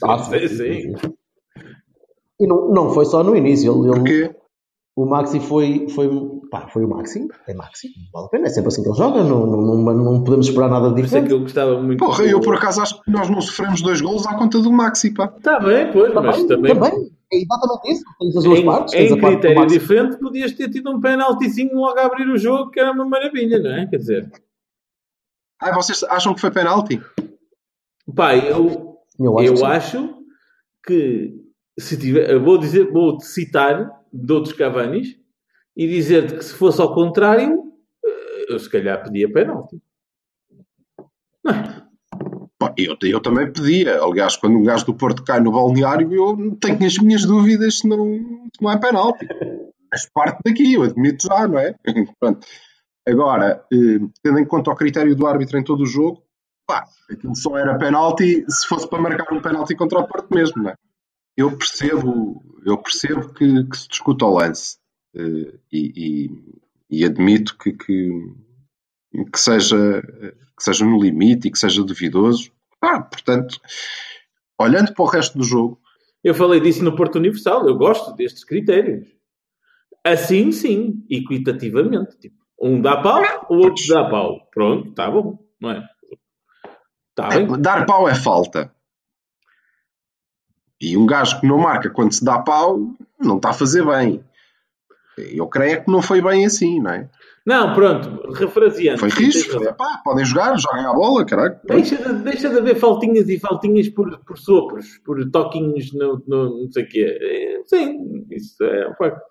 [0.03, 0.93] Ah, sim, sim.
[2.39, 3.71] E não, não foi só no início.
[3.71, 4.35] Ele, Porque
[4.95, 6.09] o Maxi foi, foi,
[6.49, 7.27] pá, foi o Maxi.
[7.47, 7.89] É Maxi.
[8.13, 8.47] Vale a pena.
[8.47, 9.23] É sempre assim que ele joga.
[9.23, 11.27] Não, não, não, não podemos esperar nada é diferente.
[11.27, 11.99] que eu gostava muito.
[11.99, 15.13] Porra, eu por acaso acho que nós não sofremos dois golos à conta do Maxi,
[15.13, 15.31] pá.
[15.37, 16.73] Está bem, pois, mas também.
[17.33, 18.03] É exatamente isso.
[18.19, 18.93] Tens as duas Em, partes.
[18.93, 19.79] em parte critério Maxi.
[19.79, 23.59] diferente, podias ter tido um penaltizinho logo a abrir o jogo, que era uma maravilha,
[23.59, 23.87] não é?
[23.87, 24.31] Quer dizer,
[25.61, 26.99] Ai, vocês acham que foi penalti?
[28.15, 30.15] pai, eu, Eu acho eu que acho
[30.85, 31.41] que
[31.79, 35.15] se tiver, eu vou dizer, vou citar de outros Cavanis
[35.77, 37.71] e dizer-te que se fosse ao contrário,
[38.03, 39.81] eh, eu se calhar pedia penalti.
[41.43, 41.80] Não é?
[42.77, 44.01] Eu, eu também pedia.
[44.01, 47.87] Aliás, quando um gajo do Porto cai no balneário, eu tenho as minhas dúvidas se
[47.87, 48.05] não,
[48.55, 49.27] se não é penalti.
[49.91, 51.75] Mas parte daqui, eu admito já, não é?
[52.19, 52.45] Pronto.
[53.07, 56.21] Agora, eh, tendo em conta o critério do árbitro em todo o jogo,
[56.67, 60.61] pá, aquilo só era penalti se fosse para marcar um penalti contra o Porto mesmo,
[60.63, 60.75] não é?
[61.35, 64.77] Eu percebo, eu percebo que, que se discuta o lance
[65.15, 68.09] eh, e, e- e admito que, que,
[69.31, 72.51] que seja, que seja no limite e que seja duvidoso.
[72.81, 73.59] Ah, portanto,
[74.59, 75.79] olhando para o resto do jogo,
[76.23, 79.07] Eu falei disso no Porto Universal, eu gosto destes critérios.
[80.03, 82.17] Assim, sim, equitativamente.
[82.19, 84.47] Tipo, um dá pau, o outro dá pau.
[84.51, 85.87] Pronto, está bom, não é?
[87.09, 87.59] Está bem.
[87.59, 88.73] dar pau é falta.
[90.79, 94.23] E um gajo que não marca quando se dá pau, não está a fazer bem.
[95.33, 97.09] Eu creio que não foi bem assim, não é?
[97.45, 98.99] Não, pronto, refraseando.
[98.99, 99.57] Foi risco.
[100.03, 101.59] podem jogar, joguem a bola, caralho.
[101.65, 106.61] Deixa de, deixa de haver faltinhas e faltinhas por, por sopros, por toquinhos no, no
[106.63, 107.17] não sei o quê.
[107.19, 109.21] É, Sim, isso é um facto.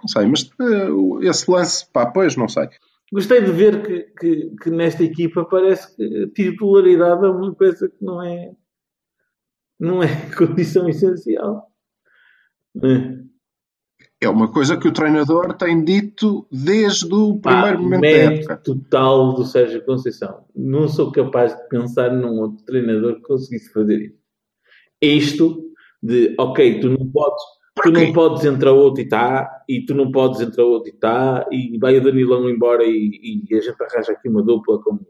[0.00, 0.48] Não sei, mas
[0.90, 2.68] o- esse lance, pá, pois, não sei.
[3.12, 8.04] Gostei de ver que, que, que nesta equipa parece que titularidade é uma coisa que
[8.04, 8.52] não é,
[9.78, 10.06] não é
[10.38, 11.66] condição essencial.
[12.82, 13.29] É.
[14.22, 18.56] É uma coisa que o treinador tem dito desde o Pá, primeiro momento da época.
[18.58, 20.44] total do Sérgio Conceição.
[20.54, 24.20] Não sou capaz de pensar num outro treinador que conseguisse fazer isso.
[25.00, 27.42] Isto de, ok, tu não podes,
[27.82, 31.46] tu não podes entrar outro e tá, e tu não podes entrar outro e tá,
[31.50, 35.00] e vai o Danilão embora e, e a gente arranja aqui uma dupla como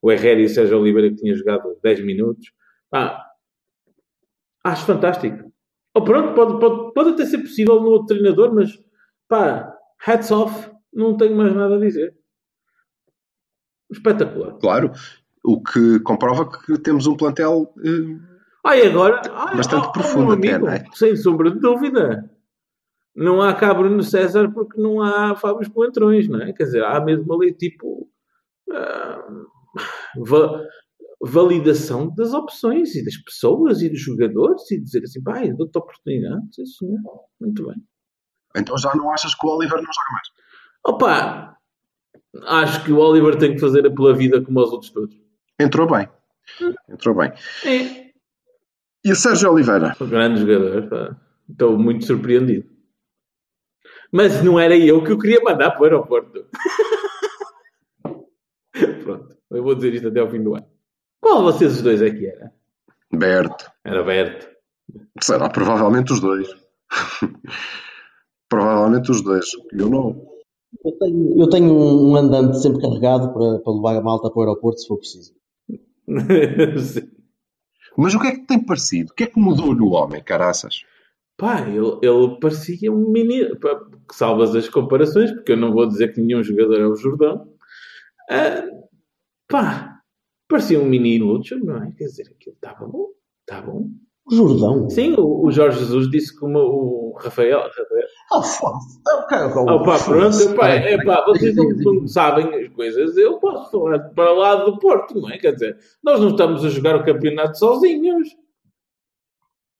[0.00, 2.50] o Herrera e o Sérgio Oliveira que tinha jogado 10 minutos.
[2.88, 3.22] Pá,
[4.64, 5.45] acho fantástico.
[5.96, 8.78] Ou pronto, pode, pode, pode até ser possível no outro treinador, mas
[9.26, 9.74] pá,
[10.06, 12.14] hats off, não tenho mais nada a dizer.
[13.90, 14.58] Espetacular.
[14.58, 14.92] Claro,
[15.42, 20.66] o que comprova que temos um plantel eh, agora, ah, Bastante ah, profundo até, amigo,
[20.66, 20.84] não é?
[20.92, 22.30] Sem sombra de dúvida.
[23.14, 26.52] Não há cá Bruno César porque não há Fábio Coentrões, não é?
[26.52, 28.06] Quer dizer, há mesmo ali tipo
[30.18, 30.62] va-
[31.22, 36.54] validação das opções e das pessoas e dos jogadores e dizer assim, pá, dou-te oportunidade,
[36.54, 36.98] sim, senhor.
[37.40, 37.76] Muito bem.
[38.56, 40.28] Então já não achas que o Oliver não joga mais?
[40.86, 41.58] Opa,
[42.44, 45.16] acho que o Oliver tem que fazer pela vida como os outros todos.
[45.58, 46.08] Entrou bem.
[46.88, 47.32] Entrou bem.
[47.64, 48.06] É.
[49.04, 49.94] E o Sérgio Oliveira?
[50.00, 51.16] Um grande jogador, pá.
[51.48, 52.68] Estou muito surpreendido.
[54.12, 56.46] Mas não era eu que eu queria mandar para o aeroporto.
[59.02, 60.66] Pronto, eu vou dizer isto até ao fim do ano.
[61.26, 62.52] Qual de vocês os dois é que era?
[63.12, 63.68] Berto.
[63.84, 64.48] Era Berto.
[65.20, 66.48] Será provavelmente os dois.
[68.48, 69.46] provavelmente os dois.
[69.72, 70.24] Eu não.
[70.84, 74.42] Eu tenho, eu tenho um andante sempre carregado para, para levar a malta para o
[74.42, 75.34] aeroporto se for preciso.
[76.78, 77.10] Sim.
[77.98, 79.10] Mas o que é que tem parecido?
[79.10, 80.84] O que é que mudou no homem, caraças?
[81.36, 83.58] Pá, ele, ele parecia um menino.
[83.58, 83.80] Pá,
[84.12, 87.48] salvas as comparações, porque eu não vou dizer que nenhum jogador é o Jordão.
[88.30, 88.64] Ah,
[89.48, 89.95] pá,
[90.48, 91.92] parecia um mini Lúcio, não é?
[91.96, 93.08] Quer dizer, aquilo estava bom,
[93.40, 93.88] está bom.
[94.28, 94.90] O Jordão.
[94.90, 97.60] Sim, o, o Jorge Jesus disse que o, o Rafael.
[97.60, 99.00] Rafael Oh, foda-se.
[99.06, 101.38] Ah, cara, oh, Oh, pá, pronto, pá, é, pá, peraí.
[101.38, 105.30] vocês não, não sabem as coisas, eu posso falar para o lado do Porto, não
[105.30, 105.38] é?
[105.38, 108.28] Quer dizer, nós não estamos a jogar o campeonato sozinhos.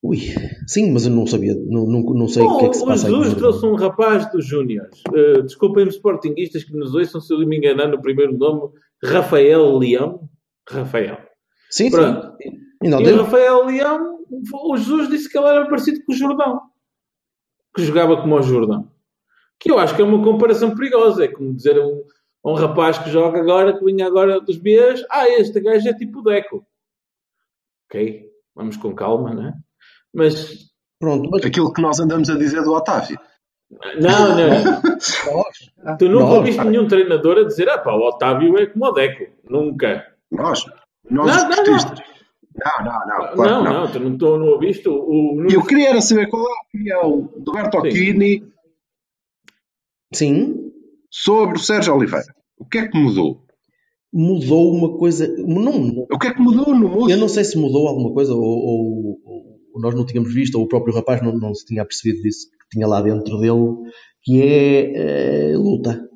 [0.03, 0.19] Ui,
[0.69, 2.87] sim, mas eu não sabia, não, não, não sei o que é que se o
[2.87, 5.03] passa Jesus trouxe um rapaz dos Júniores.
[5.09, 8.71] Uh, Desculpem-me, sportinguistas que nos ouçam se eu me enganar no primeiro nome,
[9.03, 10.29] Rafael Leão.
[10.71, 11.19] Rafael.
[11.71, 12.37] Sim, Pronto.
[12.43, 12.59] sim.
[12.83, 14.19] E não, E o Rafael Leão,
[14.53, 16.61] o Jesus disse que ele era parecido com o Jordão.
[17.75, 18.91] Que jogava como o Jordão.
[19.59, 21.25] Que eu acho que é uma comparação perigosa.
[21.25, 22.05] É como dizer a um,
[22.45, 26.21] um rapaz que joga agora, que vinha agora dos Bs, ah, este gajo é tipo
[26.21, 26.67] o Deco.
[27.89, 28.27] Ok?
[28.55, 29.55] Vamos com calma, né?
[30.15, 33.19] Mas, Pronto, mas Aquilo que nós andamos a dizer do Otávio.
[34.01, 34.81] não, não.
[35.99, 39.31] Tu nunca ouviste nenhum treinador a dizer, ah pá, o Otávio é como o Deco.
[39.49, 40.16] Nunca.
[40.31, 40.65] Nós,
[41.11, 41.99] nós Não, os não, portistas.
[42.57, 43.35] Não, não, não.
[43.35, 44.95] claro não, que não, tu não, tu não ouviste o...
[44.95, 47.57] o E eu queria era saber qual é a opinião do Sim.
[47.63, 48.43] Bertocchini
[50.15, 50.73] sim,
[51.11, 52.25] sobre o Sérgio Oliveira.
[52.59, 53.45] O que é que mudou?
[54.13, 55.29] mudou uma coisa.
[55.37, 57.11] Não, O que é que mudou no moço?
[57.11, 60.65] eu não sei se mudou alguma coisa ou, ou- ou- nós não tínhamos visto, ou
[60.65, 63.77] o próprio rapaz não, não se tinha percebido disso que tinha lá dentro dele,
[64.23, 66.09] que é eh, luta.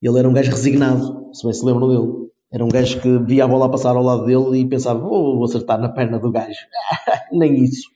[0.00, 2.28] Ele era um gajo resignado, se bem se lembram dele.
[2.52, 5.44] Era um gajo que via a bola passar ao lado dele e pensava, "Oh, vou
[5.44, 6.66] acertar na perna do gajo.
[7.32, 7.90] Nem isso.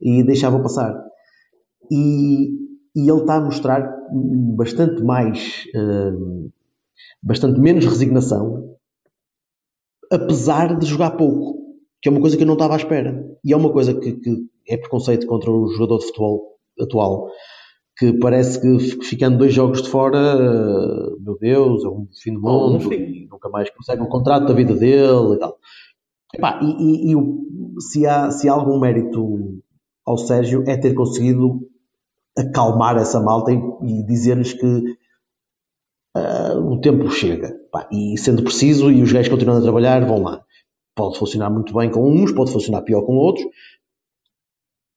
[0.00, 0.94] E deixava passar.
[1.90, 2.50] E,
[2.96, 3.82] e ele está a mostrar
[4.56, 6.50] bastante mais, hum,
[7.22, 8.76] bastante menos resignação,
[10.10, 11.58] apesar de jogar pouco,
[12.02, 13.24] que é uma coisa que eu não estava à espera.
[13.44, 17.28] E é uma coisa que, que é preconceito contra o jogador de futebol atual,
[18.00, 22.40] que parece que ficando dois jogos de fora, eh, meu Deus, é um fim do
[22.46, 22.94] Oh, mundo, fim.
[22.94, 25.56] e nunca mais consegue um contrato da vida dele e tal.
[26.34, 29.60] Epá, e e- e se, há, se há algum mérito
[30.06, 31.60] ao Sérgio é ter conseguido
[32.38, 34.96] acalmar essa malta e, e dizer-lhes que
[36.16, 37.54] ah, o tempo chega.
[37.70, 40.42] Pá, e sendo preciso, e os gajos continuando a trabalhar, vão lá.
[40.96, 43.46] Pode funcionar muito bem com uns, pode funcionar pior com outros.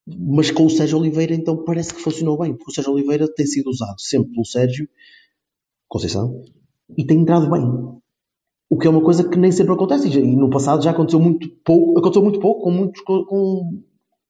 [0.05, 2.53] Mas com o Sérgio Oliveira, então, parece que funcionou bem.
[2.53, 4.87] Porque o Sérgio Oliveira tem sido usado sempre pelo Sérgio
[5.87, 6.43] Conceição
[6.97, 7.63] e tem entrado bem.
[8.69, 10.07] O que é uma coisa que nem sempre acontece.
[10.07, 13.81] E no passado já aconteceu muito pouco, aconteceu muito pouco com muitos com,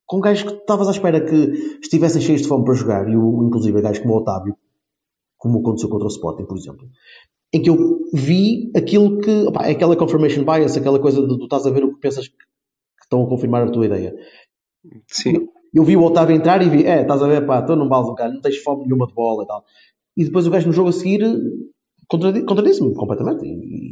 [0.06, 3.44] com, gajos que estavas à espera que estivessem cheios de fome para jogar, e o,
[3.44, 4.56] inclusive gajos como o Otávio,
[5.38, 6.88] como aconteceu contra o Sporting, por exemplo,
[7.54, 11.44] em que eu vi aquilo que, opá, é aquela confirmation bias, aquela coisa de tu
[11.46, 12.36] estás a ver o que pensas que
[13.02, 14.14] estão a confirmar a tua ideia.
[15.08, 15.48] Sim.
[15.74, 18.08] Eu vi o Otávio entrar e vi, é, estás a ver, pá, tu não vales
[18.10, 19.64] um cara, não tens fome nenhuma de bola e tal.
[20.16, 21.22] E depois o gajo no jogo a seguir
[22.08, 23.46] contradi- contradisse-me completamente.
[23.46, 23.92] E,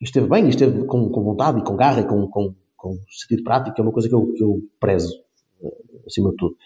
[0.00, 3.44] e esteve bem, esteve com, com vontade e com garra e com, com, com sentido
[3.44, 5.14] prático, que é uma coisa que eu, que eu prezo,
[5.62, 6.56] eh, acima de tudo.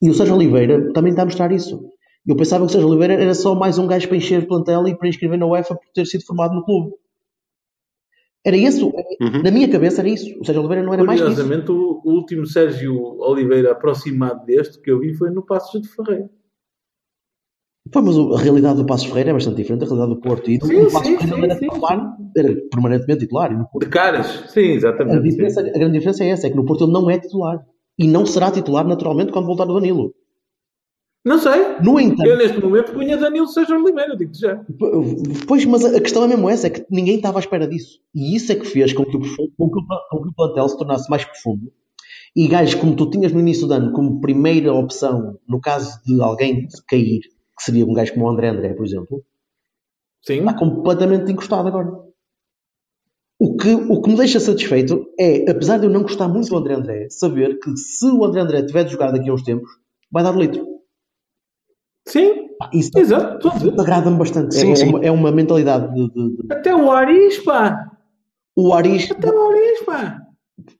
[0.00, 1.84] E o Sérgio Oliveira também está a mostrar isso.
[2.24, 4.96] Eu pensava que o Sérgio Oliveira era só mais um gajo para encher plantel e
[4.96, 6.92] para inscrever na UEFA por ter sido formado no clube.
[8.48, 8.86] Era isso.
[9.20, 9.42] Uhum.
[9.44, 10.40] Na minha cabeça era isso.
[10.40, 11.28] O Sérgio Oliveira não era mais isso.
[11.28, 16.30] Curiosamente, o, último Sérgio Oliveira aproximado deste que eu vi foi no Passos de Ferreira.
[17.92, 20.50] Foi, mas a realidade do Passos Ferreira é bastante diferente da realidade do Porto.
[20.50, 23.68] E Sim, o Passos sim, Ferreira sim, era, titular, era permanentemente titular.
[23.70, 25.22] Porto, De caras, sim, a, exatamente.
[25.28, 25.68] diferença, sim.
[25.68, 27.62] a grande diferença é essa, é que no Porto ele não é titular.
[27.98, 30.14] E não será titular naturalmente quando voltar o Danilo.
[31.24, 31.78] Não sei.
[31.82, 34.64] No entanto, Eu neste momento punha Danilo Sérgio Oliveira, digo-te já.
[35.46, 37.98] Pois, mas a questão é mesmo essa, é que ninguém estava à espera disso.
[38.14, 40.68] E isso é que fez com que o, com que o, com que o plantel
[40.68, 41.72] se tornasse mais profundo.
[42.36, 46.20] E gajos como tu tinhas no início do ano como primeira opção, no caso de
[46.22, 49.24] alguém cair, que seria um gajo como o André André, por exemplo,
[50.22, 50.40] Sim.
[50.40, 52.08] está completamente encostado agora.
[53.40, 56.56] O que, o que me deixa satisfeito é, apesar de eu não gostar muito do
[56.56, 59.70] André André, saber que se o André André tiver de jogar daqui a uns tempos,
[60.10, 60.77] vai dar litro.
[62.08, 63.36] Sim, Isso exato.
[63.36, 63.80] Estou a dizer.
[63.80, 64.54] agrada-me bastante.
[64.54, 64.88] Sim, é, sim.
[64.88, 67.90] Uma, é uma mentalidade de, de- Até o Aris, pá.
[68.56, 69.10] O Aris.
[69.10, 70.18] Até o Aris, pá.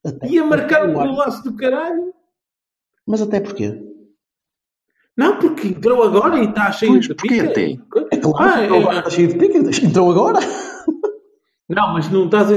[0.05, 2.12] até- Ia marcar um o golaço do caralho.
[3.07, 3.81] Mas até porquê?
[5.17, 7.51] Não, porque entrou agora e está cheio Pois, de porquê pica.
[7.51, 7.73] até?
[8.12, 10.38] É claro, Ah, entrou é- agora, está cheio de pica, entrou agora.
[11.69, 12.57] Não, mas não estás a...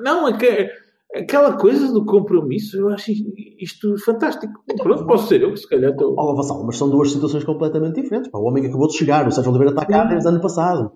[0.00, 0.70] Não, é que
[1.14, 3.12] aquela coisa do compromisso, eu acho
[3.58, 4.52] isto fantástico.
[4.82, 6.14] Pronto, posso ser eu que se calhar estou...
[6.18, 8.30] Oh, Vassal, mas são duas situações completamente diferentes.
[8.30, 10.92] Pá, o homem que acabou de chegar, o Sérgio Oliveira está cá desde ano passado.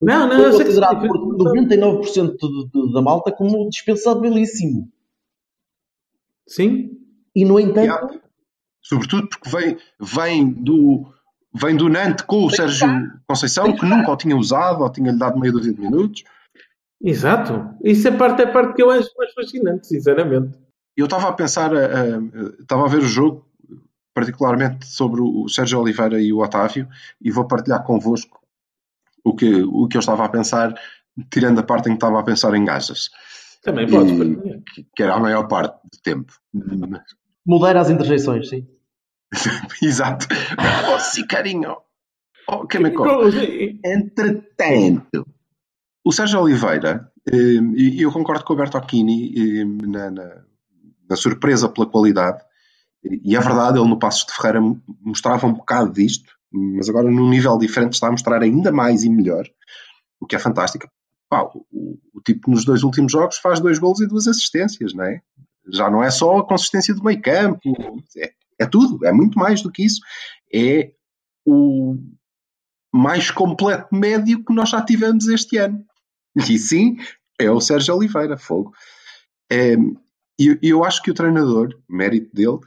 [0.00, 0.64] Não, não, Foi sei que...
[0.66, 4.88] considerado por 99% de- de- da malta como dispensabilíssimo.
[6.48, 6.90] Sim,
[7.34, 8.20] E, no entanto, Yeah.
[8.82, 11.06] Sobretudo porque vem, vem do
[11.54, 12.86] vem do Nantes com o Sérgio
[13.26, 16.22] Conceição, que nunca o tinha usado, ou tinha-lhe dado meia dúzia de minutos.
[17.02, 17.74] Exato.
[17.82, 20.58] Isso é parte, é parte que eu acho mais fascinante, sinceramente.
[20.96, 23.44] eu estava a pensar, a- a- estava a ver o jogo,
[24.14, 26.88] particularmente sobre o Sérgio Oliveira e o Otávio,
[27.20, 28.40] e vou partilhar convosco
[29.24, 30.72] o que, o que eu estava a pensar,
[31.32, 33.10] tirando a parte em que estava a pensar em gajas,
[33.62, 34.60] Também E- partilhar.
[34.72, 36.32] que, que era a maior parte do tempo.
[37.44, 38.68] Modera as interjeições, sim.
[39.82, 40.26] Exato.
[40.94, 41.76] Oh, sim, carinho.
[42.48, 42.90] Oh, que me?
[43.84, 45.26] Entretanto,
[46.04, 50.44] o Sérgio Oliveira, eh, e eu concordo com o Bertocchini eh, na, na,
[51.08, 52.42] na surpresa pela qualidade,
[53.02, 54.60] e é verdade, ele no Passos de Ferreira
[55.00, 59.10] mostrava um bocado disto, mas agora num nível diferente está a mostrar ainda mais e
[59.10, 59.44] melhor,
[60.20, 60.88] o que é fantástico.
[61.28, 65.04] Pá, o, o tipo nos dois últimos jogos faz dois golos e duas assistências, não
[65.04, 65.20] é?
[65.70, 67.60] Já não é só a consistência do meio campo,
[68.16, 70.00] é, é tudo, é muito mais do que isso.
[70.52, 70.92] É
[71.46, 71.96] o
[72.92, 75.84] mais completo médio que nós já tivemos este ano.
[76.50, 76.96] E sim,
[77.38, 78.72] é o Sérgio Oliveira, fogo.
[79.50, 79.74] É,
[80.38, 82.58] E eu acho que o treinador, mérito dele,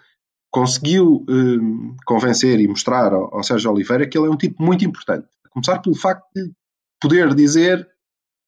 [0.52, 4.86] conseguiu hum, convencer e mostrar ao, ao Sérgio Oliveira que ele é um tipo muito
[4.86, 5.28] importante.
[5.46, 6.52] A começar pelo facto de
[7.00, 7.88] poder dizer,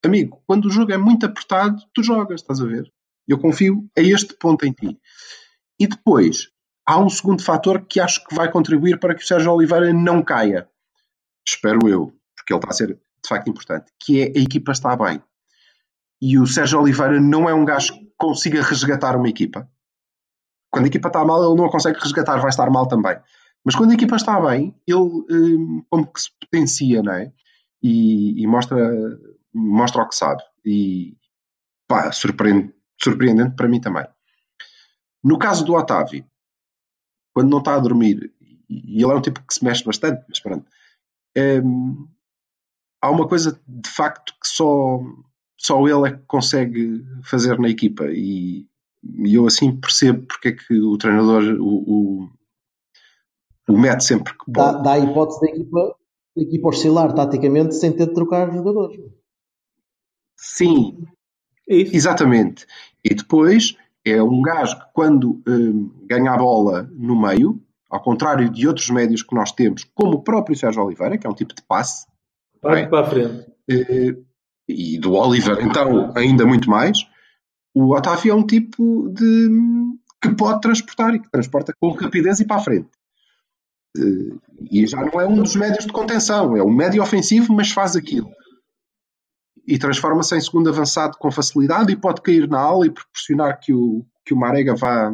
[0.04, 2.92] amigo, quando o jogo é muito apertado, tu jogas, estás a ver?
[3.28, 4.98] Eu confio a este ponto em ti.
[5.80, 6.50] E depois,
[6.86, 10.24] há um segundo fator que acho que vai contribuir para que o Sérgio Oliveira não
[10.24, 10.68] caia.
[11.48, 14.96] Espero eu, porque ele está a ser de facto importante, que é a equipa está
[14.96, 15.22] bem.
[16.22, 19.70] E o Sérgio Oliveira não é um gajo que consiga resgatar uma equipa.
[20.70, 23.18] Quando a equipa está mal, ele não a consegue resgatar, vai estar mal também.
[23.64, 27.32] Mas quando a equipa está bem, ele hum, como que se potencia, não é?
[27.82, 28.78] E, e mostra,
[29.54, 30.44] mostra o que sabe.
[30.66, 31.18] E
[31.88, 34.06] pá, surpreende, surpreendente para mim também.
[35.24, 36.26] No caso do Otávio,
[37.34, 38.34] quando não está a dormir,
[38.70, 40.66] e ele é um tipo que se mexe bastante, mas pronto,
[41.64, 42.08] hum,
[43.02, 45.00] há uma coisa de facto que só,
[45.58, 48.68] só ele é que consegue fazer na equipa e,
[49.04, 52.30] e eu assim percebo porque é que o treinador o, o,
[53.70, 55.96] o mete sempre que Dá, dá a hipótese da equipa,
[56.36, 59.00] da equipa oscilar taticamente sem ter de trocar jogadores.
[60.38, 61.06] Sim,
[61.68, 61.96] É isso.
[61.96, 62.66] exatamente.
[63.04, 68.50] E depois é um gajo que quando hum, ganha a bola no meio, ao contrário
[68.50, 71.54] de outros médios que nós temos, como o próprio Sérgio Oliveira, que é um tipo
[71.54, 72.08] de passe,
[72.62, 73.46] Parte para a frente.
[73.70, 74.16] eh,
[74.68, 77.00] e do Oliver, então, ainda muito mais,
[77.74, 79.50] o Otávio é um tipo de
[80.22, 82.90] que pode transportar e que transporta com rapidez e para a frente.
[83.98, 84.36] Eh,
[84.72, 87.96] E já não é um dos médios de contenção, é um médio ofensivo, mas faz
[87.96, 88.30] aquilo.
[89.66, 93.74] E transforma-se em segundo avançado com facilidade e pode cair na ala e proporcionar que
[93.74, 95.12] o, que o Marega vá,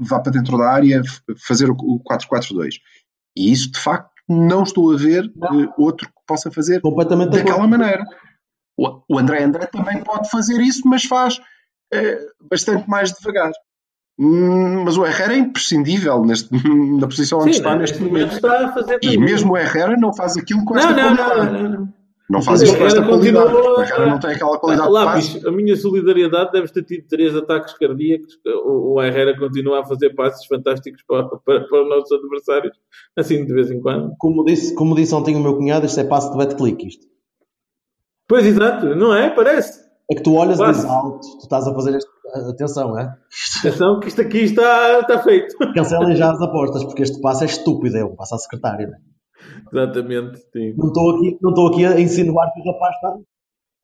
[0.00, 1.02] vá para dentro da área
[1.46, 2.74] fazer o o 4-4-2.
[3.36, 5.62] E isso, de facto, não estou a ver Não.
[5.62, 7.70] eh, outro possa fazer Completamente daquela acordo.
[7.78, 8.04] maneira.
[8.78, 11.40] O o André André também pode fazer isso, mas faz
[11.92, 12.18] eh,
[12.50, 13.52] bastante mais devagar.
[14.18, 16.48] Hum, Mas o Herrera é imprescindível neste,
[17.00, 17.80] na posição onde Sim, está né?
[17.80, 18.98] neste momento está a fazer.
[19.02, 21.52] E mesmo o Herrera não faz aquilo com esta Não, não, qualidade.
[21.52, 21.92] não, não, não.
[22.32, 23.52] Não faz O isto com esta qualidade.
[23.52, 25.48] continua- Herrera não tem aquela qualidade de Lápis, passe.
[25.48, 28.38] a minha solidariedade deve ter tido três ataques cardíacos.
[28.64, 32.74] O, o Herrera continua a fazer passes fantásticos para, para, para os nossos adversários,
[33.16, 34.14] assim de vez em quando.
[34.18, 36.86] Como disse, como disse ontem o meu cunhado, isto é passo de bet-click.
[36.88, 37.06] Isto.
[38.26, 39.28] Pois exato, não é?
[39.30, 39.82] Parece.
[40.10, 42.10] É que tu olhas e dizes alto, tu estás a fazer este...
[42.50, 43.14] Atenção, é?
[43.60, 45.54] Atenção que isto aqui está, está feito.
[45.74, 48.86] Cancelem já as apostas, porque este passo é estúpido, é um passo à secretária.
[48.86, 49.11] Não, é?
[49.72, 50.74] Exatamente, sim.
[50.76, 53.16] não estou aqui, não estou aqui a insinuar que o rapaz está.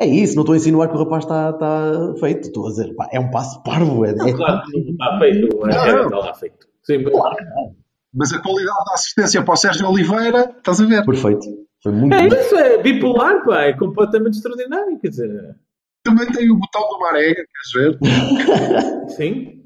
[0.01, 2.49] É isso, não estou a insinuar que o rapaz está, está feito.
[2.49, 4.05] Estou a dizer, pá, é um passo parvo.
[4.05, 5.57] É, é- Claro que não está feito.
[5.57, 6.67] O Herrera está lá feito.
[6.85, 7.75] Sim, mas- Claro que não.
[8.15, 11.05] Mas a qualidade da assistência para o Sérgio Oliveira, estás a ver?
[11.05, 11.47] Perfeito.
[11.83, 12.35] Foi muito É bom.
[12.35, 15.57] isso, é bipolar, pá, é completamente extraordinário, quer dizer,
[16.05, 17.99] Também tem o botão do Marega, queres ver?
[19.11, 19.58] sim.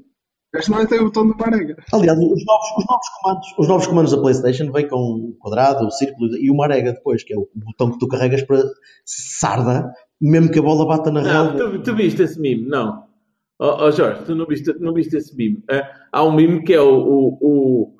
[0.55, 1.75] Este também tem o botão do Marega.
[1.91, 5.85] Aliás, os novos, os, novos comandos, os novos comandos da PlayStation vêm com o quadrado,
[5.87, 8.61] o círculo e o marega depois, que é o botão que tu carregas para
[9.05, 12.67] sarda, mesmo que a bola bata na Não, tu, tu viste esse meme?
[12.67, 13.03] Não.
[13.59, 15.63] Ó ó, Jorge, tu não viste, não viste esse meme?
[15.69, 16.99] Ah, há um meme que é o,
[17.41, 17.95] o,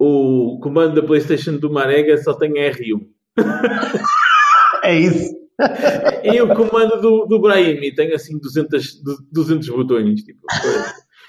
[0.00, 3.06] o, o comando da PlayStation do Marega só tem R1.
[4.84, 5.32] É isso.
[6.24, 10.22] E o comando do, do Brahimi tem assim 200, du- 200 botões.
[10.24, 10.40] Tipo,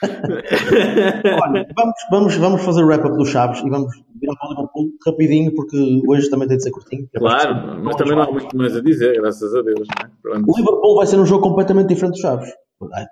[1.43, 4.89] Olha, vamos, vamos, vamos fazer o wrap-up dos Chaves e vamos virar para o Liverpool
[5.05, 7.07] rapidinho, porque hoje também tem de ser curtinho.
[7.15, 9.87] claro, mas também não há muito mais a dizer, graças a Deus.
[10.01, 10.09] É?
[10.21, 10.51] Pronto.
[10.51, 12.49] O Liverpool vai ser um jogo completamente diferente dos Chaves.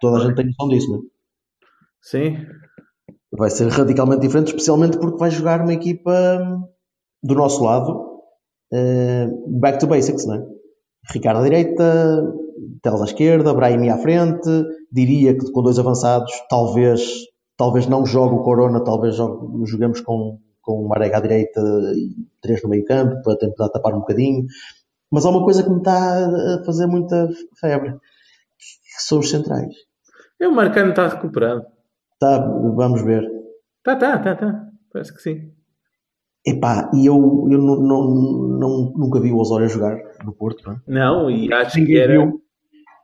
[0.01, 1.01] Toda a gente tem noção disso, não é?
[2.01, 2.37] Sim,
[3.31, 6.67] Vai ser radicalmente diferente, especialmente porque vai jogar uma equipa hum,
[7.23, 8.19] do nosso lado,
[8.73, 10.45] eh, back to basics, não é?
[11.13, 12.33] Ricardo à direita,
[12.81, 14.49] Teles à esquerda, Brahimi à frente.
[14.91, 17.01] Diria que com dois avançados, talvez,
[17.57, 21.59] talvez não jogue o Corona, talvez jogue, joguemos com, com o Marega à direita
[21.95, 24.45] e três no meio campo para tentar tapar um bocadinho.
[25.11, 26.25] Mas há uma coisa que me está
[26.59, 27.27] a fazer muita
[27.59, 29.73] febre, que são os centrais.
[30.39, 31.63] É, o Marcano está recuperado.
[32.19, 32.37] Tá,
[32.75, 33.27] vamos ver.
[33.83, 34.67] Tá, tá, tá, tá.
[34.93, 35.51] Parece que sim.
[36.45, 37.15] Epá, e eu,
[37.51, 38.07] eu não, não,
[38.59, 40.79] não- nunca vi o Osório jogar no Porto, não é?
[40.87, 42.41] Não, e acho que era, viu.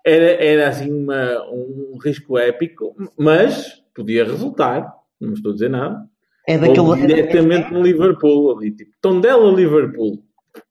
[0.09, 4.93] Era, era assim uma, um risco épico, mas podia resultar.
[5.19, 5.99] Não estou a dizer nada.
[6.47, 10.23] É, Ou daquela, diretamente no Liverpool, ali, tipo, Tondela Liverpool.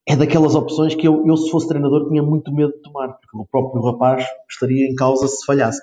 [0.09, 3.37] é daquelas opções que eu, eu, se fosse treinador, tinha muito medo de tomar, porque
[3.37, 5.83] o próprio rapaz estaria em causa se falhasse.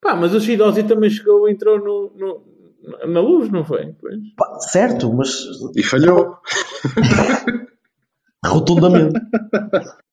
[0.00, 2.54] Pá, mas o Shidosi também chegou, entrou no, no-
[3.12, 3.94] na luz, não foi?
[4.00, 4.16] Pois.
[4.36, 5.30] Pá, certo, mas
[5.76, 6.36] E falhou.
[8.44, 9.18] rotundamente.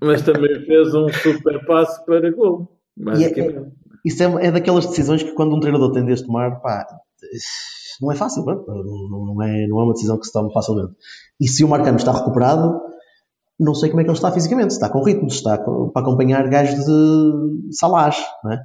[0.00, 2.68] Mas também fez um super passe para gol.
[2.96, 3.72] Basicamente.
[4.04, 6.86] Isso é, é daquelas decisões que quando um treinador tem de tomar, pá,
[8.00, 10.92] não é fácil, não, não, é, não é uma decisão que se toma facilmente.
[11.40, 12.80] E se o Marcano está recuperado,
[13.58, 15.88] não sei como é que ele está fisicamente, se está com ritmo, se está com-
[15.88, 18.60] para acompanhar gajos de Salás, não é?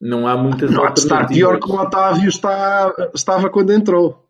[0.00, 4.27] Não há muitas Não há de estar pior que o Otávio está, estava quando entrou.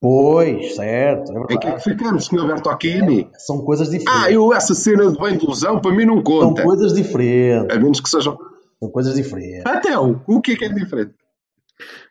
[0.00, 2.46] Pois, certo, é Em que é que ficamos, Sr.
[2.46, 3.28] Bertocchini?
[3.36, 4.22] São coisas diferentes.
[4.24, 6.62] Ah, eu, essa cena de bem de ilusão para mim não São conta.
[6.62, 7.76] coisas diferentes.
[7.76, 8.38] A menos que sejam.
[8.78, 9.66] São coisas diferentes.
[9.66, 11.12] Até o, o que é que é diferente?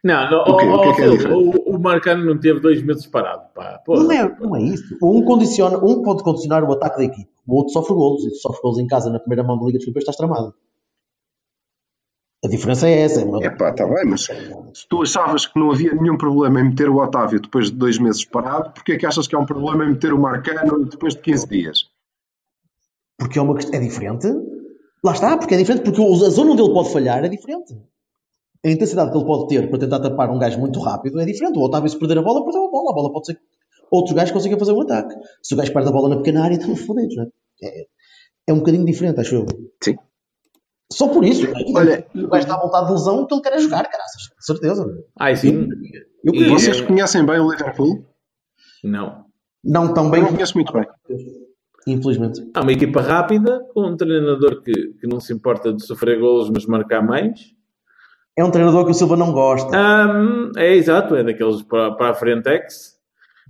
[0.03, 3.07] Não, não O O que é que é o, o Marcano não teve dois meses
[3.07, 3.43] parado.
[3.55, 3.81] Pá.
[3.83, 4.95] Pô, Não é, não é isso.
[5.01, 8.23] Um, condiciona, um pode condicionar o ataque da equipe, o outro sofre golos.
[8.23, 10.53] E se sofre golos em casa na primeira mão da Liga dos Campeões, estás tramado.
[12.43, 13.21] A diferença é essa.
[13.21, 16.61] É uma- É pá, está bem, mas se tu achavas que não havia nenhum problema
[16.61, 19.39] em meter o Otávio depois de dois meses parado, porque é que achas que há
[19.39, 21.79] um problema em meter o Marcano depois de 15 dias?
[23.17, 23.77] Porque é uma questão.
[23.77, 24.27] É diferente.
[25.03, 25.83] Lá está, porque é diferente.
[25.83, 27.73] Porque a zona onde ele pode falhar é diferente.
[28.65, 31.57] A intensidade que ele pode ter para tentar tapar um gajo muito rápido é diferente.
[31.57, 32.91] O Otávio, se perder a bola, perdeu a bola.
[32.91, 33.41] A bola pode ser que
[33.91, 35.13] outros gajos consigam fazer um ataque.
[35.43, 37.27] Se o gajo perde a bola na pequena área, estamos fodidos, não é?
[37.63, 37.85] é?
[38.47, 39.45] é um bocadinho diferente, acho eu.
[39.83, 39.97] Sim.
[40.91, 41.47] Só por isso.
[41.75, 44.27] Olha- o gajo está a voltar de lesão, o que ele quer é jogar, caraças.
[44.27, 45.03] Com certeza.
[45.19, 45.67] Ai, sim.
[46.23, 48.05] Eu E- Vocês conhecem bem o Liverpool?
[48.83, 49.25] Não.
[49.63, 50.85] Não tão Eu bem, não conheço muito bem.
[51.87, 52.41] infelizmente.
[52.53, 56.49] Há uma equipa rápida, com um treinador que, que não se importa de sofrer golos,
[56.49, 57.39] mas marcar mais.
[58.37, 59.75] É um treinador que o Silva não gosta.
[59.77, 62.97] Ahm, é exato, é daqueles para, para a Frentex.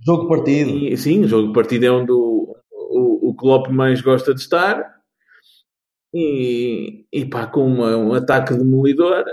[0.04, 0.70] Jogo partido.
[0.70, 4.40] E sim, o jogo de partida é onde o, o, o Klopp mais gosta de
[4.40, 4.99] estar.
[6.14, 9.24] E, e pá, com uma- um ataque demolidor.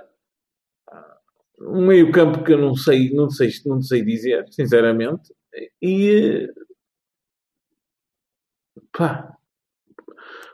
[1.59, 5.33] Um meio campo que eu não sei, não sei, não sei dizer, sinceramente.
[5.81, 6.47] E
[8.91, 9.37] pá,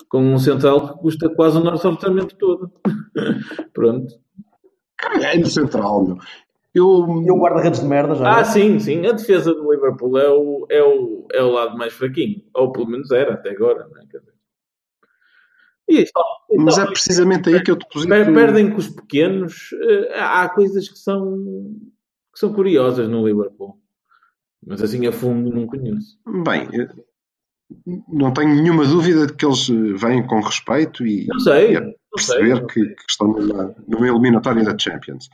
[0.10, 2.72] com um central que custa quase o nosso orçamento todo.
[3.74, 4.14] Pronto.
[5.22, 6.18] É no central, meu.
[6.74, 8.40] Eu, E o guarda-redes de merda já.
[8.40, 9.06] Ah, sim, sim.
[9.06, 12.44] A defesa do Liverpool é o, é o, é o lado mais fraquinho.
[12.54, 13.88] Ou pelo menos era até agora.
[13.88, 14.06] Não é?
[15.96, 16.20] E isto,
[16.58, 18.10] mas é então, precisamente aí que eu deposito.
[18.10, 19.70] per- perdem com os pequenos.
[19.82, 21.36] eh, Há coisas que são,
[22.34, 23.78] que são curiosas no Liverpool.
[24.66, 26.18] Mas assim a fundo não conheço.
[26.46, 26.88] Bem, eu
[28.08, 31.74] não tenho nenhuma dúvida de que eles eh, vêm com respeito e, Não sei.
[31.74, 32.38] e a Não sei.
[32.39, 35.30] perceber que, que estão numa, numa eliminatória da Champions.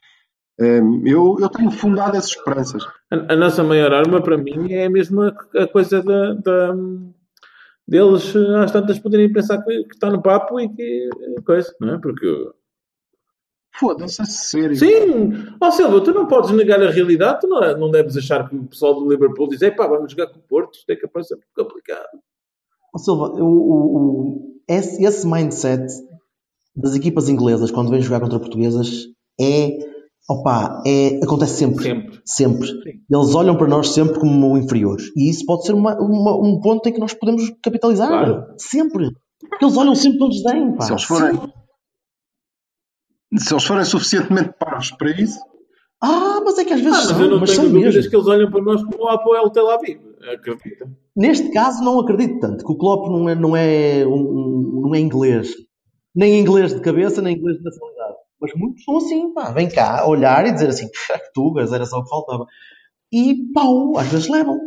[0.60, 2.84] Hum, eu, eu tenho fundado as esperanças.
[3.12, 6.76] A, a nossa maior arma para mim é mesmo a, a coisa da, da-
[7.90, 11.74] deles eh, às tantas poderem pensar que, que está no papo e que eh, coisa,
[11.82, 11.98] não é?
[12.00, 12.28] Porque
[13.80, 14.76] Foda-se, a sério.
[14.76, 15.32] Sim,
[15.62, 18.66] ó Silva, tu não podes negar a realidade, tu não, não deves achar que o
[18.66, 21.42] pessoal do Liverpool diz, pá, vamos jogar com o Porto, isto é capaz de ser
[21.56, 22.08] complicado.
[22.94, 25.86] Ó Silva, o, o- o- esse, esse mindset
[26.76, 29.06] das equipas inglesas quando vêm jogar contra portuguesas
[29.40, 29.78] é,
[30.30, 31.84] opa, é, acontece sempre.
[31.84, 32.09] Sempre.
[32.32, 32.68] Sempre.
[32.68, 33.02] Sim.
[33.12, 35.06] Eles olham para nós sempre como inferiores.
[35.18, 38.08] E isso pode ser uma- uma- um ponto em que nós podemos capitalizar.
[38.08, 38.46] Claro.
[38.58, 39.10] Sempre.
[39.50, 40.76] Porque eles olham sempre com desdém.
[40.76, 40.84] Pá.
[40.86, 41.40] Se eles forem,
[43.38, 45.40] se eles forem suficientemente parvos para isso,
[46.02, 48.10] Ah, mas é que às Ah, vezes mas são, eu não mas tenho dúvidas mesmo.
[48.10, 50.00] que eles olham para nós como o Apoel Tel Aviv,
[50.34, 50.90] acredita?
[51.14, 54.96] Neste caso não acredito tanto, que o Klopp não é, não é, um- um- não
[54.96, 55.54] é inglês.
[56.16, 58.16] Nem inglês de cabeça, nem inglês de nacionalidade.
[58.42, 61.98] Mas muitos são assim, pá, vem cá olhar e dizer assim, "Que tugas, era só
[62.00, 62.46] o que faltava.
[63.12, 64.58] E pau, às vezes levam.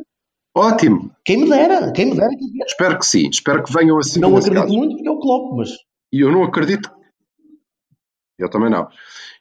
[0.57, 1.11] ótimo.
[1.25, 2.45] Quem me dera, quem me dera que.
[2.67, 3.29] Espero que sim.
[3.31, 4.21] Espero que venham assim.
[4.21, 4.75] Não acredito caso.
[4.75, 5.71] muito porque é o Klopp, mas
[6.13, 6.91] E eu não acredito.
[8.39, 8.89] Eu também não.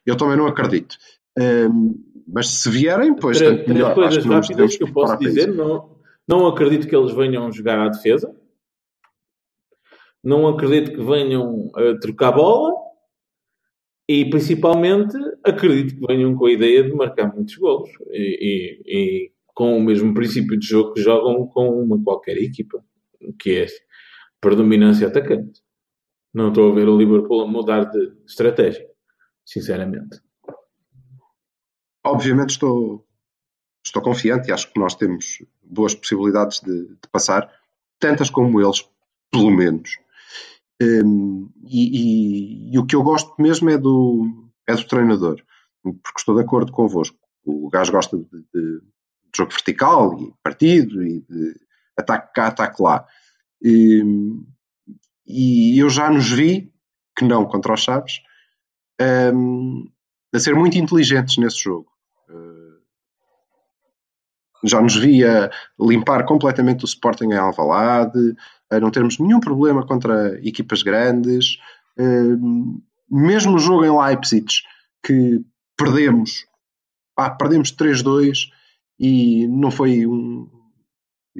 [0.06, 0.96] Eu também não acredito.
[1.38, 1.94] Hum,
[2.26, 3.90] mas se vierem, pois Três, tanto três melhor.
[3.90, 5.96] Acho coisas que não nos rápidas que eu posso dizer, não,
[6.28, 8.34] não acredito que eles venham jogar à defesa.
[10.22, 12.72] não acredito que venham a trocar bola
[14.08, 19.32] e principalmente acredito que venham com a ideia de marcar muitos golos e, e, e
[19.54, 22.84] com o mesmo princípio de jogo que jogam com uma qualquer equipa,
[23.38, 23.66] que é
[24.40, 25.60] predominância atacante.
[26.34, 28.88] Não estou a ver o Liverpool a mudar de estratégia,
[29.44, 30.20] sinceramente.
[32.04, 33.06] Obviamente estou,
[33.84, 37.52] estou confiante e acho que nós temos boas possibilidades de, de passar,
[37.98, 38.88] tantas como eles,
[39.30, 39.98] pelo menos.
[40.82, 45.40] Um, e, e, e, o que eu gosto mesmo é do, é do treinador,
[45.82, 47.16] porque estou de acordo convosco.
[47.44, 48.82] O gajo gosta de, de, de
[49.36, 51.54] jogo vertical e partido e de
[51.96, 53.06] ataque cá, ataque lá.
[53.64, 54.44] Um,
[55.26, 56.72] e eu já nos vi,
[57.16, 58.20] que não contra os Chaves,
[59.34, 59.88] um,
[60.34, 61.90] a ser muito inteligentes nesse jogo.
[62.28, 62.80] Uh,
[64.64, 68.34] já nos via limpar completamente o Sporting em Alvalade,
[68.72, 71.58] a não termos nenhum problema contra equipas grandes.
[71.98, 74.46] Uh, mesmo o jogo em Leipzig,
[75.04, 75.44] que
[75.76, 76.46] perdemos,
[77.16, 78.48] ah, perdemos 3-2
[78.98, 80.48] e não foi um,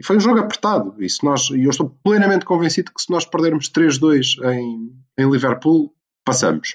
[0.04, 0.94] foi um jogo apertado.
[1.02, 5.94] E se nós, eu estou plenamente convencido que se nós perdermos 3-2 em, em Liverpool,
[6.24, 6.74] passamos.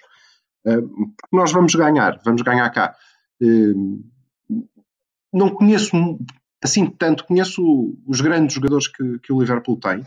[0.64, 2.96] Porque nós vamos ganhar, vamos ganhar cá.
[3.42, 4.04] Uh,
[5.32, 5.92] não conheço
[6.64, 10.04] assim tanto, conheço os grandes jogadores que, que o Liverpool tem,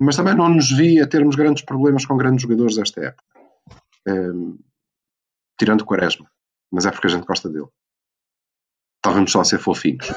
[0.00, 3.24] mas também não nos vi a termos grandes problemas com grandes jogadores desta época.
[4.08, 4.58] Uh,
[5.58, 6.30] tirando o Quaresma,
[6.70, 7.68] mas é porque a gente gosta dele.
[8.96, 10.08] Estávamos só a ser fofinhos.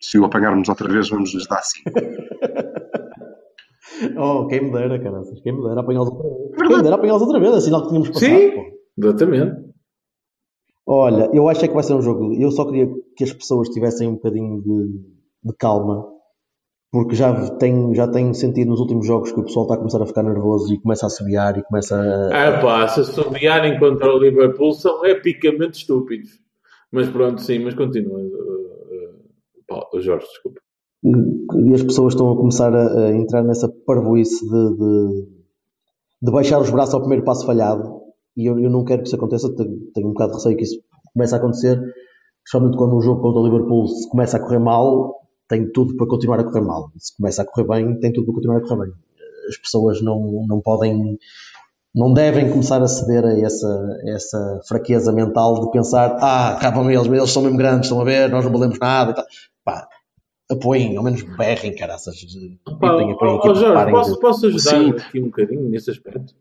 [0.00, 1.90] Se o apanharmos outra vez, vamos lhes dar 5.
[4.18, 5.40] oh, quem me dera, caraças.
[5.40, 6.56] Quem me dera apanhá-los outra vez.
[6.56, 8.30] Quem me dera apanhá-los outra vez, é sinal que tínhamos passado.
[8.30, 8.64] Sim, pô.
[8.98, 9.68] exatamente.
[10.86, 12.32] Olha, eu acho é que vai ser um jogo.
[12.32, 15.02] Eu só queria que as pessoas tivessem um bocadinho de,
[15.44, 16.06] de calma,
[16.90, 20.02] porque já tenho, já tenho sentido nos últimos jogos que o pessoal está a começar
[20.02, 22.48] a ficar nervoso e começa a assobiar e começa a.
[22.48, 26.40] Ah, pá, se assobiarem contra o Liverpool são epicamente estúpidos.
[26.90, 28.20] Mas pronto, sim, mas continua.
[29.70, 30.60] Oh, Jorge, desculpa.
[31.04, 35.28] E as pessoas estão a começar a, entrar nessa parvoíce de, de,
[36.22, 38.00] de, baixar os braços ao primeiro passo falhado.
[38.36, 40.64] E eu, eu não quero que isso aconteça, tenho, tenho, um bocado de receio que
[40.64, 40.80] isso
[41.12, 41.80] comece a acontecer,
[42.44, 46.06] especialmente quando um jogo contra o Liverpool se começa a correr mal, tem tudo para
[46.06, 46.90] continuar a correr mal.
[46.98, 48.94] Se começa a correr bem, tem tudo para continuar a correr bem.
[49.48, 51.18] As pessoas não, não podem
[51.94, 57.06] não devem começar a ceder a essa, essa fraqueza mental de pensar, ah, acabam eles,
[57.06, 59.24] eles são mesmo grandes, estão a ver, nós não valemos nada e tal.
[59.64, 59.88] Pá,
[60.50, 62.14] apoiem, ao menos berrem, caraças.
[62.78, 64.20] Pá, apoiem, oh, Jorge, posso, de...
[64.20, 64.90] posso ajudar Sim.
[64.90, 66.34] aqui um bocadinho nesse aspecto?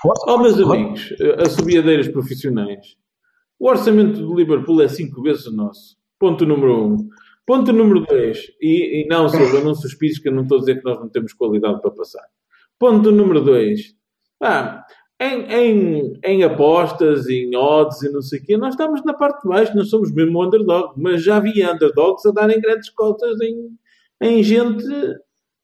[0.00, 1.12] Força, oh, meus amigos,
[1.44, 2.96] assobiadeiras profissionais,
[3.58, 5.96] o orçamento do Liverpool é 5 vezes o nosso.
[6.18, 6.92] Ponto número 1.
[6.92, 7.08] Um.
[7.50, 8.38] Ponto número 2.
[8.60, 11.08] E, e, não, Silva, não suspires que eu não estou a dizer que nós não
[11.08, 12.22] temos qualidade para passar.
[12.78, 13.92] Ponto número 2.
[14.40, 14.84] Ah,
[15.20, 19.42] em, em, em apostas, em odds e não sei o quê, nós estamos na parte
[19.42, 23.76] de baixo, nós somos mesmo underdog, mas já havia underdogs a darem grandes cotas em,
[24.22, 24.84] em gente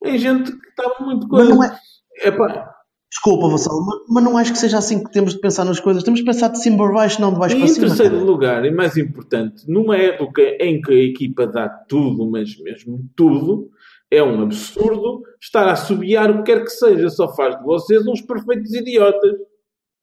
[0.05, 1.55] em gente que estava muito coisa.
[1.55, 1.79] Mas não é...
[2.27, 2.76] Epá.
[3.11, 6.03] Desculpa, Vassal, mas, não acho que seja assim que temos de pensar nas coisas.
[6.03, 7.87] Temos de pensar de cima para baixo, não de baixo e para cima.
[7.87, 12.59] Em terceiro lugar, e mais importante, numa época em que a equipa dá tudo, mas
[12.59, 13.71] mesmo tudo,
[14.11, 17.09] é um absurdo estar a assobiar o que quer que seja.
[17.09, 19.37] Só faz de vocês uns perfeitos idiotas.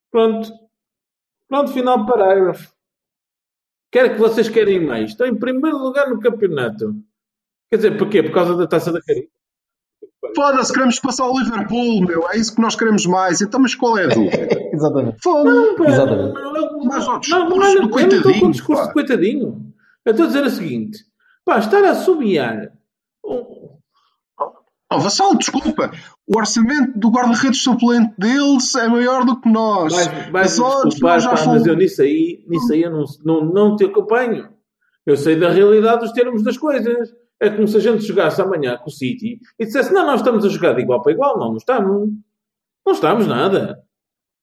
[0.10, 0.50] Pronto.
[1.48, 2.74] Pronto, final do parágrafo.
[3.92, 5.12] Quer que vocês querem mais.
[5.12, 6.96] Estão em primeiro lugar no campeonato.
[7.70, 8.24] Quer dizer, porquê?
[8.24, 9.28] Por causa da taça da carinha.
[10.36, 12.30] Foda-se, queremos passar ao Liverpool, meu.
[12.30, 13.42] É isso que nós queremos mais.
[13.42, 14.60] Então, mas qual é a dúvida?
[14.74, 15.18] Exatamente.
[15.22, 15.84] Foda-se.
[15.84, 16.34] Exatamente.
[16.86, 18.20] Mas o discurso não, não, do coitadinho.
[18.20, 19.74] Eu não estou com o discurso do coitadinho.
[20.06, 21.00] Eu estou a dizer o seguinte.
[21.46, 22.72] Pá, estar a assobiar
[24.94, 25.92] Oh, Vassal, desculpa.
[26.28, 29.94] O orçamento do guarda-redes suplente deles é maior do que nós.
[30.32, 31.60] Vais desculpar, pá, fomos...
[31.60, 34.50] mas eu nisso aí, nisso aí eu não, não, não te acompanho.
[35.06, 37.10] Eu sei da realidade dos termos das coisas.
[37.44, 40.46] É como se a gente jogasse amanhã com o City e dissesse: Não, nós estamos
[40.46, 41.38] a jogar de igual para igual.
[41.38, 42.10] Não, não estamos.
[42.86, 43.84] Não estamos nada.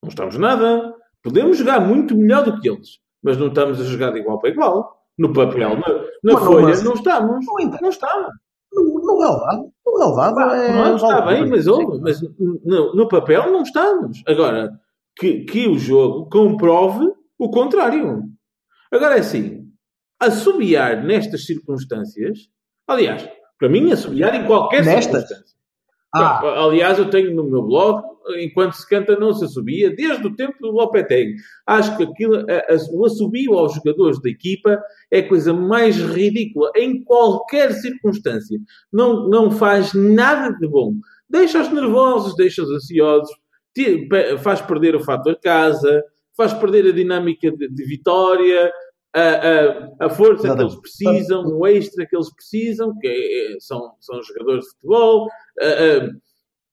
[0.02, 0.94] Não estamos nada.
[1.22, 4.50] Podemos jogar muito melhor do que eles, mas não estamos a jogar de igual para
[4.50, 5.00] igual.
[5.18, 7.46] No papel, na, na folha, mas, não estamos.
[7.80, 8.28] Não, estamos.
[8.72, 10.72] No relevado, no relevado é.
[10.72, 14.22] Não, está bem, mas, ouve, mas no, no, papel não estamos.
[14.26, 14.78] Agora,
[15.16, 18.22] que, que o jogo comprove o contrário.
[18.92, 19.68] Agora é assim,
[20.18, 22.48] assobiar nestas circunstâncias,
[22.92, 23.28] aliás,
[23.58, 25.28] para mim, assobiar em qualquer nestas?
[25.28, 25.50] circunstância.
[26.14, 26.64] Ah.
[26.64, 28.02] Aliás, eu tenho no meu blog
[28.38, 31.36] enquanto se canta não se assobia, desde o tempo do Lopetegui.
[31.66, 34.80] Acho que aquilo, a, a, o assobio aos jogadores da equipa
[35.10, 38.58] é a coisa mais ridícula em qualquer circunstância.
[38.92, 40.94] Não, não faz nada de bom.
[41.28, 43.30] deixa-os nervosos, deixa-os ansiosos,
[44.42, 46.04] faz perder o fator casa,
[46.36, 48.72] faz perder a dinâmica de, de vitória,
[49.14, 49.20] a,
[50.02, 53.92] a, a força que eles precisam, o extra que eles precisam, que é- é- são,
[54.00, 55.28] são jogadores de futebol.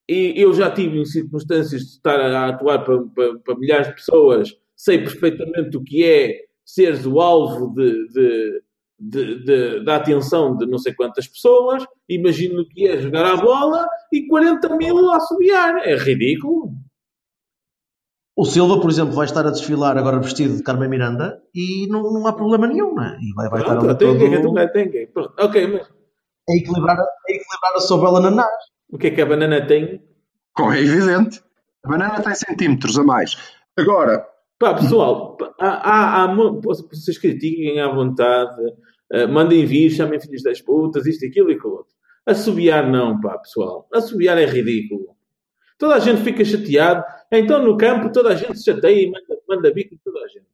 [0.10, 3.96] e eu já tive em circunstâncias de estar a atuar para, para- para milhares de
[3.96, 8.62] pessoas, sei perfeitamente o que é seres o alvo de, de-
[9.00, 11.84] de- de- da atenção de não sei quantas pessoas.
[12.10, 15.78] Imagino o que é jogar a bola e 40 mil a assobiar.
[15.88, 16.72] É ridículo.
[18.38, 22.04] O Silva, por exemplo, vai estar a desfilar agora vestido de Carmen Miranda e não,
[22.04, 23.18] não há problema nenhum, não é?
[23.20, 25.68] E vai, vai estar Pronto, ali tem todo que é que tem que Pronto, ok,
[25.68, 25.82] mas
[26.50, 28.48] a equilibrar, a equilibrar a sua bela nanás.
[28.92, 30.02] o que é que a banana tem?
[30.54, 31.42] Como é evidente.
[31.84, 33.36] A banana tem centímetros a mais.
[33.76, 34.26] Agora,
[34.60, 38.60] Pá, pessoal, há, há, há vocês critiquem à vontade,
[39.12, 41.94] eh, mandem vir, chamem filhos das putas, isto, aquilo e aquilo outro.
[42.26, 43.88] Assobiar não, pá, pessoal.
[43.94, 45.16] Assobiar é ridículo.
[45.78, 47.04] Toda a gente fica chateado.
[47.32, 50.28] Então, no campo, toda a gente se chateia e manda, manda bico em toda a
[50.28, 50.48] gente.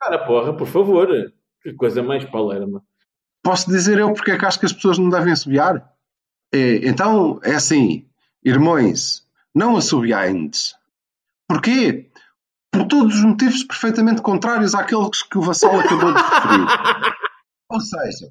[0.00, 1.08] Cara, porra, por favor.
[1.62, 2.82] Que coisa mais palerma.
[3.42, 5.90] posso dizer eu porque é que acho que as pessoas não devem assobiar?
[6.52, 8.06] É, então, é assim,
[8.44, 10.74] irmãos, não assobiantes.
[11.48, 12.10] Porquê?
[12.70, 16.66] Por todos os motivos perfeitamente contrários àqueles que o Vassal acabou de referir.
[17.70, 18.30] Ou seja,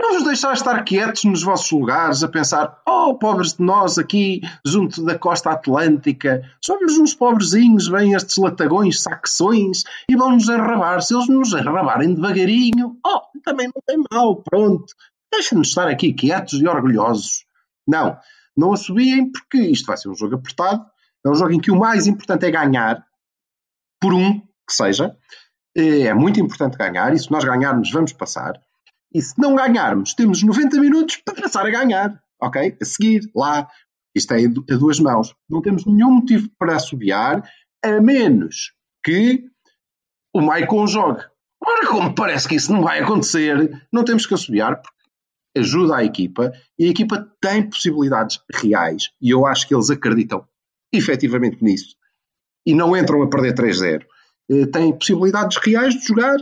[0.00, 4.40] não vos deixar estar quietos nos vossos lugares a pensar, oh, pobres de nós aqui
[4.64, 11.02] junto da costa atlântica, somos uns pobrezinhos, vêm estes latagões, saxões e vão-nos arrabar.
[11.02, 14.94] Se eles nos arrabarem devagarinho, oh, também não tem mal, pronto.
[15.30, 17.44] Deixem-nos estar aqui quietos e orgulhosos.
[17.86, 18.18] Não,
[18.56, 20.84] não assobiem porque isto vai ser um jogo apertado.
[21.24, 23.06] É um jogo em que o mais importante é ganhar,
[24.00, 25.16] por um que seja.
[25.74, 28.60] É muito importante ganhar e se nós ganharmos, vamos passar.
[29.14, 32.22] E se não ganharmos, temos 90 minutos para passar a ganhar.
[32.40, 32.76] Ok?
[32.80, 33.68] A seguir, lá.
[34.14, 35.34] Isto é a duas mãos.
[35.48, 37.42] Não temos nenhum motivo para assobiar,
[37.82, 38.72] a menos
[39.04, 39.44] que
[40.34, 41.22] o Maicon jogue.
[41.64, 45.02] Ora, como parece que isso não vai acontecer, não temos que assobiar, porque
[45.56, 49.10] ajuda a equipa e a equipa tem possibilidades reais.
[49.20, 50.46] E eu acho que eles acreditam
[50.92, 51.94] efetivamente nisso.
[52.66, 54.04] E não entram a perder 3-0.
[54.50, 56.36] Eh, Têm possibilidades reais de jogar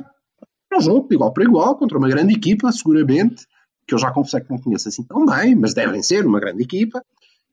[0.79, 3.47] um jogo de igual para igual contra uma grande equipa, seguramente,
[3.87, 6.63] que eu já confessei que não conheço assim tão bem, mas devem ser uma grande
[6.63, 7.05] equipa,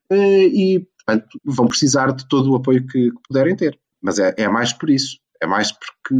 [0.09, 3.79] eh, e, portanto, vão precisar de todo o apoio que, que puderem ter.
[4.01, 5.19] Mas é, é mais por isso.
[5.41, 6.15] É mais porque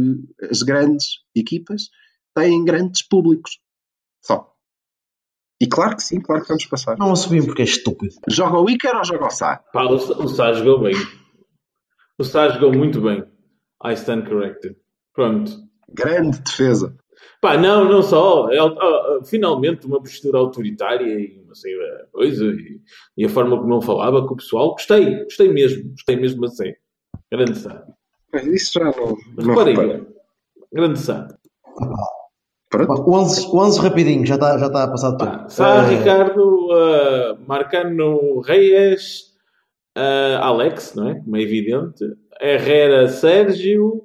[0.50, 1.88] as grandes equipas
[2.34, 3.58] têm grandes públicos.
[4.22, 4.52] Só.
[5.60, 6.96] E claro que sim, claro que vamos passar.
[6.98, 8.14] Não assumim porque é estúpido.
[8.28, 9.56] Joga o Iker ou joga o Sá?
[9.72, 10.94] Pá, o, o Sá jogou bem.
[12.16, 13.24] O Sá jogou muito bem.
[13.84, 14.76] I stand corrected.
[15.12, 15.67] Pronto.
[15.92, 16.94] Grande defesa.
[17.40, 18.48] Pá, não, não só.
[18.50, 18.58] É,
[19.24, 21.72] finalmente uma postura autoritária e uma sei,
[22.12, 22.44] coisa.
[22.46, 22.80] E,
[23.16, 24.72] e a forma como ele falava com o pessoal.
[24.72, 25.90] Gostei, gostei mesmo.
[25.90, 26.76] Gostei mesmo a sério.
[27.32, 27.84] Grande Sá.
[28.32, 29.16] Mas Isso já não.
[29.36, 30.06] não Reparem, reparo.
[30.72, 31.28] grande Sá.
[32.70, 32.92] Pronto.
[33.02, 35.48] O 11, o 11 rapidinho, já está já está a passar tempo.
[35.48, 39.32] Sá, Eh, Ricardo, ah, Marcano Reyes,
[39.96, 41.14] ah, Alex, não é?
[41.20, 42.04] Como é evidente.
[42.40, 44.02] Herrera Sérgio.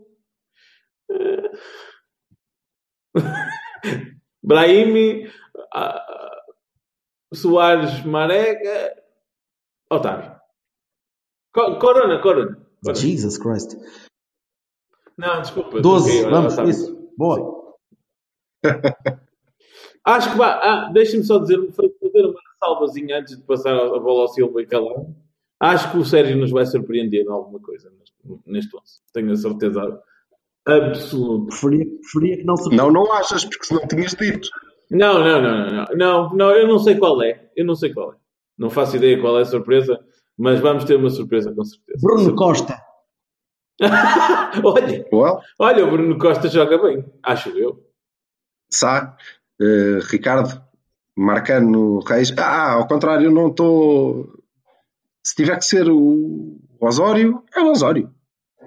[3.17, 3.49] Ah,
[4.43, 5.29] Brahimi.
[5.73, 6.05] ah,
[7.33, 8.95] Soares Marega.
[9.89, 10.35] Otávio.
[11.53, 12.57] Co- Corona, Corona.
[12.95, 13.75] Jesus Christ.
[15.17, 15.79] Não, desculpa.
[15.81, 16.69] 12, troquei, olha, vamos, Otávio.
[16.71, 17.09] isso.
[17.17, 17.75] Boa.
[20.05, 20.49] Acho que vai.
[20.51, 24.67] Ah, Deixem-me só dizer, fazer uma salvazinha antes de passar a bola ao Silva e
[24.67, 25.05] calar.
[25.59, 28.13] Acho que o Sérgio nos vai surpreender em alguma coisa neste,
[28.45, 29.01] neste lance.
[29.13, 30.03] Tenho a certeza
[30.65, 31.47] absoluta.
[31.47, 32.75] Preferia, preferia que não se.
[32.75, 34.49] Não, não achas, porque senão tinhas dito.
[34.91, 37.49] Não, não, não, não, não, não, não, eu não sei qual é.
[37.55, 38.15] Eu não sei qual é.
[38.57, 39.99] Não faço ideia qual é a surpresa,
[40.37, 41.99] mas vamos ter uma surpresa com certeza.
[42.01, 42.79] Bruno Costa.
[44.63, 47.83] olha, Well, olha, o Bruno Costa joga bem, acho eu.
[48.69, 49.17] Sá,
[49.59, 50.61] eh, Ricardo,
[51.15, 52.33] Marcano Reis.
[52.37, 54.31] Ah, ao contrário, não estou.
[55.25, 58.13] Se tiver que ser o Osório, é o Osório.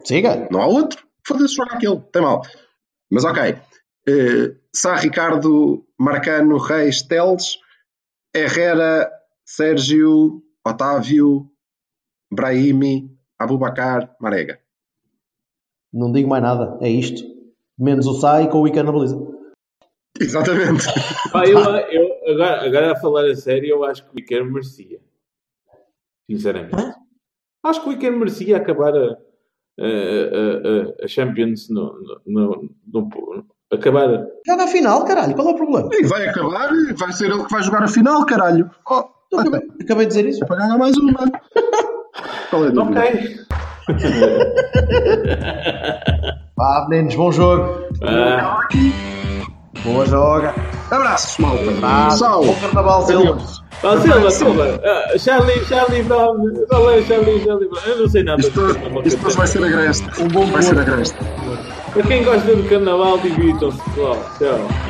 [0.05, 0.49] Siga.
[0.51, 1.06] Não há outro.
[1.27, 2.01] Foda-se, joga aquele.
[2.13, 2.43] Tem mal.
[3.11, 3.43] Mas ok.
[4.09, 7.57] Eh, Sá, Ricardo, Marcano Reis, Teles,
[8.35, 9.11] Herrera,
[9.45, 11.51] Sérgio, Otávio,
[12.33, 14.61] Brahimi, Abubacar, Marega.
[15.93, 16.79] Não digo mais nada.
[16.81, 17.23] É isto.
[17.79, 19.17] Menos o Sai com o Iker na baliza.
[20.21, 20.85] Exatamente.
[21.33, 25.01] Pá, eu, eu- agora, agora a falar a sério, eu acho que o Iker merecia.
[26.31, 26.75] Sinceramente.
[27.65, 29.19] Acho que o Iker merecia acabar a,
[29.79, 34.25] a, a- a- a Champions no, no, no- no- acabar.
[34.47, 35.35] Joga a final, caralho.
[35.35, 35.89] Qual é o problema?
[35.93, 38.71] E vai acabar, vai ser ele que vai jogar a final, caralho.
[38.91, 39.05] Oh,
[39.37, 40.45] Acabei, acabei de dizer isso.
[40.45, 41.13] É para ganhar mais uma.
[42.49, 43.01] Qual é a dúvida?
[43.01, 43.37] Ok.
[46.57, 47.87] Vá, meninos, bom jogo.
[48.03, 48.61] Ah,
[49.85, 50.55] Boa joga.
[50.91, 51.65] Abraços, malta.
[52.17, 52.45] Tchau.
[52.45, 53.39] bom carnaval, Silva.
[53.83, 54.81] Ah, Silva, Silva.
[54.85, 56.37] Ah, Charlie, Charlie Brown.
[56.49, 57.83] É Charlie, Charlie Brown?
[57.87, 58.41] Eu não sei nada.
[58.41, 58.61] Isto,
[59.05, 60.23] isto depois vai ser agreste.
[60.23, 61.17] Um bom Vai ser agreste.
[61.93, 64.17] Para quem gosta do carnaval, divirtam-se, pessoal.
[64.39, 64.86] Tchau.